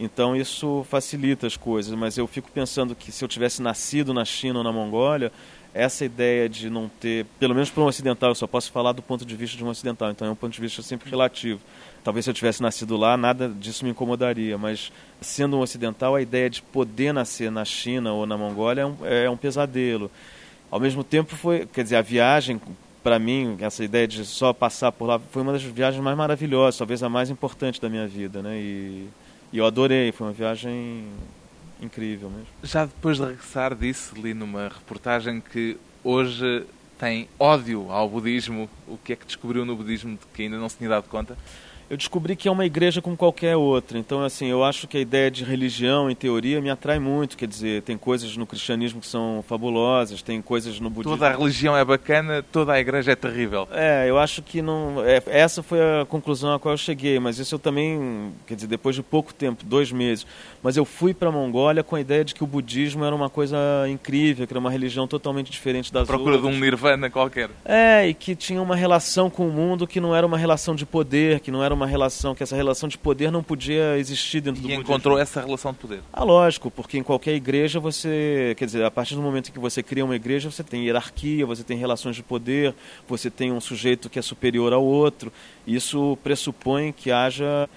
Então 0.00 0.34
isso 0.34 0.84
facilita 0.88 1.46
as 1.46 1.56
coisas, 1.56 1.94
mas 1.94 2.16
eu 2.18 2.26
fico 2.26 2.50
pensando 2.50 2.94
que 2.94 3.12
se 3.12 3.24
eu 3.24 3.28
tivesse 3.28 3.62
nascido 3.62 4.12
na 4.12 4.24
China 4.24 4.58
ou 4.58 4.64
na 4.64 4.72
Mongólia, 4.72 5.30
essa 5.74 6.04
ideia 6.04 6.48
de 6.48 6.70
não 6.70 6.88
ter, 6.88 7.26
pelo 7.38 7.52
menos 7.52 7.68
para 7.68 7.82
um 7.82 7.86
ocidental, 7.86 8.30
eu 8.30 8.34
só 8.36 8.46
posso 8.46 8.70
falar 8.70 8.92
do 8.92 9.02
ponto 9.02 9.26
de 9.26 9.34
vista 9.34 9.56
de 9.56 9.64
um 9.64 9.68
ocidental, 9.68 10.08
então 10.12 10.28
é 10.28 10.30
um 10.30 10.36
ponto 10.36 10.52
de 10.52 10.60
vista 10.60 10.80
sempre 10.82 11.10
relativo. 11.10 11.60
Talvez 12.04 12.24
se 12.24 12.30
eu 12.30 12.34
tivesse 12.34 12.62
nascido 12.62 12.96
lá, 12.96 13.16
nada 13.16 13.48
disso 13.48 13.84
me 13.84 13.90
incomodaria, 13.90 14.56
mas 14.56 14.92
sendo 15.20 15.56
um 15.56 15.60
ocidental, 15.60 16.14
a 16.14 16.22
ideia 16.22 16.48
de 16.48 16.62
poder 16.62 17.12
nascer 17.12 17.50
na 17.50 17.64
China 17.64 18.12
ou 18.12 18.24
na 18.24 18.38
Mongólia 18.38 18.82
é 18.82 18.86
um, 18.86 18.96
é 19.02 19.30
um 19.30 19.36
pesadelo. 19.36 20.08
Ao 20.70 20.78
mesmo 20.78 21.02
tempo, 21.02 21.34
foi, 21.34 21.66
quer 21.66 21.82
dizer, 21.82 21.96
a 21.96 22.02
viagem, 22.02 22.60
para 23.02 23.18
mim, 23.18 23.56
essa 23.60 23.82
ideia 23.82 24.06
de 24.06 24.24
só 24.24 24.52
passar 24.52 24.92
por 24.92 25.06
lá, 25.06 25.18
foi 25.18 25.42
uma 25.42 25.52
das 25.52 25.62
viagens 25.62 26.02
mais 26.02 26.16
maravilhosas, 26.16 26.78
talvez 26.78 27.02
a 27.02 27.08
mais 27.08 27.30
importante 27.30 27.80
da 27.80 27.88
minha 27.88 28.06
vida, 28.06 28.42
né? 28.42 28.56
E, 28.56 29.08
e 29.52 29.58
eu 29.58 29.66
adorei, 29.66 30.12
foi 30.12 30.28
uma 30.28 30.32
viagem 30.32 31.04
incrível 31.80 32.30
mesmo. 32.30 32.46
Já 32.62 32.84
depois 32.84 33.18
de 33.18 33.24
regressar, 33.24 33.74
disse, 33.74 34.18
li 34.18 34.34
numa 34.34 34.68
reportagem 34.68 35.40
que 35.40 35.76
hoje 36.02 36.64
tem 36.98 37.28
ódio 37.38 37.90
ao 37.90 38.08
budismo. 38.08 38.68
O 38.86 38.96
que 38.96 39.12
é 39.12 39.16
que 39.16 39.26
descobriu 39.26 39.64
no 39.64 39.76
budismo 39.76 40.12
de 40.12 40.26
que 40.32 40.42
ainda 40.42 40.58
não 40.58 40.68
se 40.68 40.76
tinha 40.76 40.90
dado 40.90 41.08
conta? 41.08 41.36
Eu 41.94 41.96
descobri 41.96 42.34
que 42.34 42.48
é 42.48 42.50
uma 42.50 42.66
igreja 42.66 43.00
como 43.00 43.16
qualquer 43.16 43.56
outra. 43.56 43.96
Então, 43.96 44.22
assim, 44.24 44.46
eu 44.46 44.64
acho 44.64 44.88
que 44.88 44.96
a 44.96 45.00
ideia 45.00 45.30
de 45.30 45.44
religião, 45.44 46.10
em 46.10 46.14
teoria, 46.14 46.60
me 46.60 46.68
atrai 46.68 46.98
muito. 46.98 47.36
Quer 47.36 47.46
dizer, 47.46 47.82
tem 47.82 47.96
coisas 47.96 48.36
no 48.36 48.44
cristianismo 48.44 49.00
que 49.00 49.06
são 49.06 49.44
fabulosas, 49.46 50.20
tem 50.20 50.42
coisas 50.42 50.80
no 50.80 50.90
budismo. 50.90 51.16
Toda 51.16 51.28
a 51.28 51.36
religião 51.36 51.76
é 51.76 51.84
bacana, 51.84 52.42
toda 52.42 52.72
a 52.72 52.80
igreja 52.80 53.12
é 53.12 53.16
terrível. 53.16 53.68
É, 53.70 54.06
eu 54.08 54.18
acho 54.18 54.42
que 54.42 54.60
não. 54.60 55.04
É, 55.04 55.22
essa 55.26 55.62
foi 55.62 55.78
a 55.80 56.04
conclusão 56.04 56.52
a 56.54 56.58
qual 56.58 56.74
eu 56.74 56.78
cheguei, 56.78 57.18
mas 57.20 57.38
isso 57.38 57.54
eu 57.54 57.60
também, 57.60 58.32
quer 58.44 58.56
dizer, 58.56 58.66
depois 58.66 58.96
de 58.96 59.02
pouco 59.02 59.32
tempo, 59.32 59.64
dois 59.64 59.92
meses. 59.92 60.26
Mas 60.60 60.76
eu 60.76 60.84
fui 60.84 61.14
para 61.14 61.28
a 61.28 61.32
Mongólia 61.32 61.84
com 61.84 61.94
a 61.94 62.00
ideia 62.00 62.24
de 62.24 62.34
que 62.34 62.42
o 62.42 62.46
budismo 62.46 63.04
era 63.04 63.14
uma 63.14 63.30
coisa 63.30 63.56
incrível, 63.88 64.48
que 64.48 64.52
era 64.52 64.58
uma 64.58 64.70
religião 64.70 65.06
totalmente 65.06 65.48
diferente 65.48 65.92
das 65.92 66.08
Procura 66.08 66.36
outras. 66.36 66.50
de 66.50 66.58
um 66.58 66.60
nirvana 66.60 67.08
qualquer. 67.08 67.50
É, 67.64 68.08
e 68.08 68.14
que 68.14 68.34
tinha 68.34 68.60
uma 68.60 68.74
relação 68.74 69.30
com 69.30 69.46
o 69.46 69.52
mundo 69.52 69.86
que 69.86 70.00
não 70.00 70.16
era 70.16 70.26
uma 70.26 70.36
relação 70.36 70.74
de 70.74 70.84
poder, 70.84 71.38
que 71.38 71.52
não 71.52 71.62
era 71.62 71.72
uma 71.72 71.83
relação, 71.86 72.34
que 72.34 72.42
essa 72.42 72.56
relação 72.56 72.88
de 72.88 72.96
poder 72.98 73.30
não 73.30 73.42
podia 73.42 73.98
existir 73.98 74.40
dentro 74.40 74.60
e 74.60 74.62
do 74.62 74.66
E 74.68 74.74
budismo. 74.76 74.82
encontrou 74.82 75.18
essa 75.18 75.40
relação 75.40 75.72
de 75.72 75.78
poder. 75.78 76.00
Ah, 76.12 76.24
lógico, 76.24 76.70
porque 76.70 76.98
em 76.98 77.02
qualquer 77.02 77.34
igreja 77.34 77.78
você, 77.80 78.54
quer 78.56 78.64
dizer, 78.66 78.84
a 78.84 78.90
partir 78.90 79.14
do 79.14 79.22
momento 79.22 79.52
que 79.52 79.58
você 79.58 79.82
cria 79.82 80.04
uma 80.04 80.16
igreja, 80.16 80.50
você 80.50 80.62
tem 80.62 80.84
hierarquia, 80.84 81.44
você 81.46 81.62
tem 81.62 81.76
relações 81.76 82.16
de 82.16 82.22
poder, 82.22 82.74
você 83.08 83.30
tem 83.30 83.52
um 83.52 83.60
sujeito 83.60 84.08
que 84.10 84.18
é 84.18 84.22
superior 84.22 84.72
ao 84.72 84.84
outro. 84.84 85.32
Isso 85.66 86.18
pressupõe 86.22 86.92
que 86.92 87.10
haja 87.10 87.68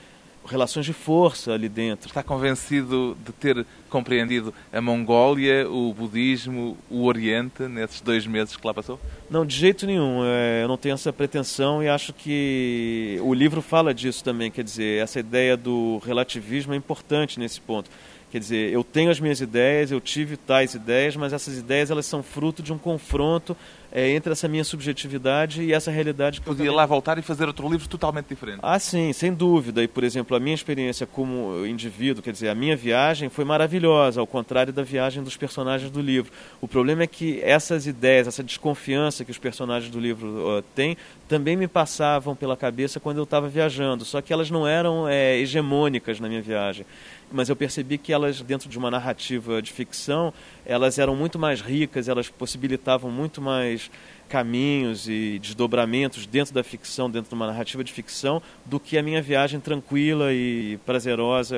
relações 0.48 0.86
de 0.86 0.94
força 0.94 1.52
ali 1.54 1.70
dentro. 1.70 2.08
Está 2.08 2.24
convencido 2.24 3.18
de 3.24 3.32
ter 3.32 3.66
compreendido 3.90 4.54
a 4.72 4.82
Mongólia, 4.82 5.70
o 5.70 5.94
budismo, 5.94 6.78
o 6.90 7.06
Oriente 7.06 7.64
nesses 7.64 8.02
dois 8.02 8.26
meses 8.26 8.56
que 8.56 8.66
lá 8.66 8.74
passou? 8.74 9.00
Não, 9.30 9.46
de 9.46 9.56
jeito 9.56 9.86
nenhum. 9.86 10.22
É, 10.26 10.64
eu 10.64 10.68
não 10.68 10.78
tenho 10.78 10.94
essa 10.94 11.14
pretensão 11.14 11.84
e 11.84 11.90
acho 11.90 12.14
que 12.14 13.20
o 13.22 13.34
livro 13.34 13.62
fala 13.62 13.94
disso 13.94 14.24
também. 14.24 14.50
Quer 14.50 14.64
dizer, 14.64 15.02
essa 15.02 15.20
ideia 15.20 15.56
do 15.56 16.02
relativismo 16.06 16.74
é 16.74 16.78
importante 16.78 17.40
nesse 17.40 17.62
ponto. 17.62 17.90
Quer 18.30 18.40
dizer, 18.40 18.74
eu 18.74 18.84
tenho 18.84 19.10
as 19.10 19.22
minhas 19.22 19.40
ideias, 19.40 19.90
eu 19.90 20.02
tive 20.02 20.36
tais 20.36 20.74
ideias, 20.74 21.16
mas 21.16 21.32
essas 21.32 21.58
ideias 21.58 21.90
elas 21.90 22.06
são 22.06 22.22
fruto 22.22 22.62
de 22.62 22.74
um 22.74 22.78
confronto 22.78 23.56
é, 23.92 24.10
entre 24.12 24.32
essa 24.32 24.48
minha 24.48 24.64
subjetividade 24.64 25.64
e 25.64 25.74
essa 25.74 25.92
realidade 25.92 26.40
que 26.40 26.48
Podia 26.48 26.66
eu 26.66 26.74
lá 26.74 26.86
voltar 26.86 27.18
e 27.18 27.22
fazer 27.22 27.46
outro 27.48 27.70
livro 27.70 27.88
totalmente 27.88 28.28
diferente. 28.28 28.60
Ah, 28.62 28.80
sim, 28.80 29.12
sem 29.14 29.34
dúvida. 29.34 29.84
E, 29.84 29.88
por 29.88 30.04
exemplo, 30.04 30.36
a 30.36 30.40
minha 30.40 30.56
experiência 30.56 31.06
como 31.06 31.66
indivíduo, 31.66 32.24
quer 32.24 32.32
dizer, 32.32 32.50
a 32.50 32.56
minha 32.56 32.76
viagem 32.76 33.30
foi 33.30 33.46
maravilhosa, 33.46 34.20
ao 34.20 34.28
contrário 34.28 34.74
da 34.74 34.84
viagem 34.84 35.24
dos 35.24 35.38
personagens 35.38 35.90
do 35.90 36.02
livro. 36.02 36.32
O 36.62 36.68
problema 36.68 37.04
é 37.04 37.08
que 37.08 37.42
essas 37.42 37.88
ideias, 37.88 38.28
essa 38.28 38.44
desconfiança 38.44 39.24
que 39.24 39.32
os 39.32 39.38
personagens 39.38 39.92
do 39.92 40.00
livro 40.00 40.28
uh, 40.28 40.62
têm, 40.76 40.98
também 41.28 41.56
me 41.56 41.68
passavam 41.68 42.36
pela 42.36 42.56
cabeça 42.56 43.00
quando 43.00 43.18
eu 43.18 43.24
estava 43.24 43.50
viajando, 43.50 44.06
só 44.06 44.22
que 44.22 44.32
elas 44.32 44.50
não 44.50 44.66
eram 44.66 45.08
é, 45.08 45.38
hegemônicas 45.38 46.20
na 46.20 46.30
minha 46.30 46.42
viagem 46.42 46.86
mas 47.32 47.50
eu 47.50 47.56
percebi 47.56 47.98
que 47.98 48.14
elas, 48.14 48.42
dentro 48.42 48.70
de 48.70 48.78
uma 48.78 48.90
narrativa 48.90 49.62
de 49.62 49.72
ficção, 49.72 50.34
elas 50.66 50.98
eram 50.98 51.16
muito 51.16 51.38
mais 51.38 51.62
ricas, 51.62 52.08
elas 52.08 52.30
possibilitavam 52.30 53.12
muito 53.12 53.42
mais 53.42 53.92
caminhos 54.30 55.08
e 55.08 55.40
desdobramentos 55.40 56.26
dentro 56.26 56.54
da 56.54 56.64
ficção, 56.64 57.10
dentro 57.10 57.30
de 57.30 57.36
uma 57.36 57.48
narrativa 57.48 57.84
de 57.84 57.92
ficção, 57.92 58.42
do 58.66 58.80
que 58.80 58.98
a 58.98 59.04
minha 59.04 59.22
viagem 59.22 59.60
tranquila 59.60 60.34
e 60.34 60.80
prazerosa, 60.86 61.58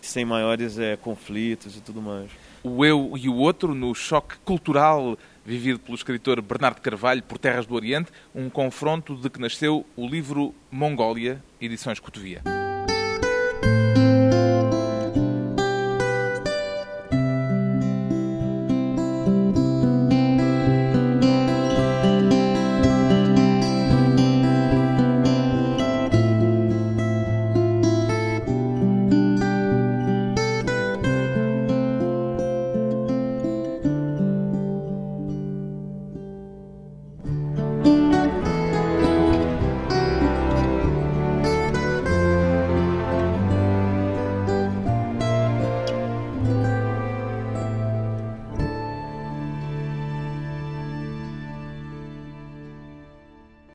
sem 0.00 0.24
maiores 0.24 0.78
é, 0.78 0.96
conflitos 0.96 1.76
e 1.76 1.80
tudo 1.80 2.00
mais. 2.00 2.30
O 2.62 2.84
eu 2.84 3.12
e 3.16 3.28
o 3.28 3.34
outro 3.34 3.74
no 3.74 3.94
choque 3.94 4.36
cultural 4.44 5.18
vivido 5.44 5.78
pelo 5.78 5.94
escritor 5.94 6.40
Bernardo 6.40 6.80
Carvalho 6.80 7.22
por 7.22 7.38
Terras 7.38 7.66
do 7.66 7.74
Oriente, 7.74 8.10
um 8.34 8.48
confronto 8.48 9.14
de 9.14 9.28
que 9.28 9.38
nasceu 9.40 9.84
o 9.94 10.06
livro 10.06 10.54
Mongólia, 10.70 11.42
edições 11.60 12.00
Cotovia. 12.00 12.42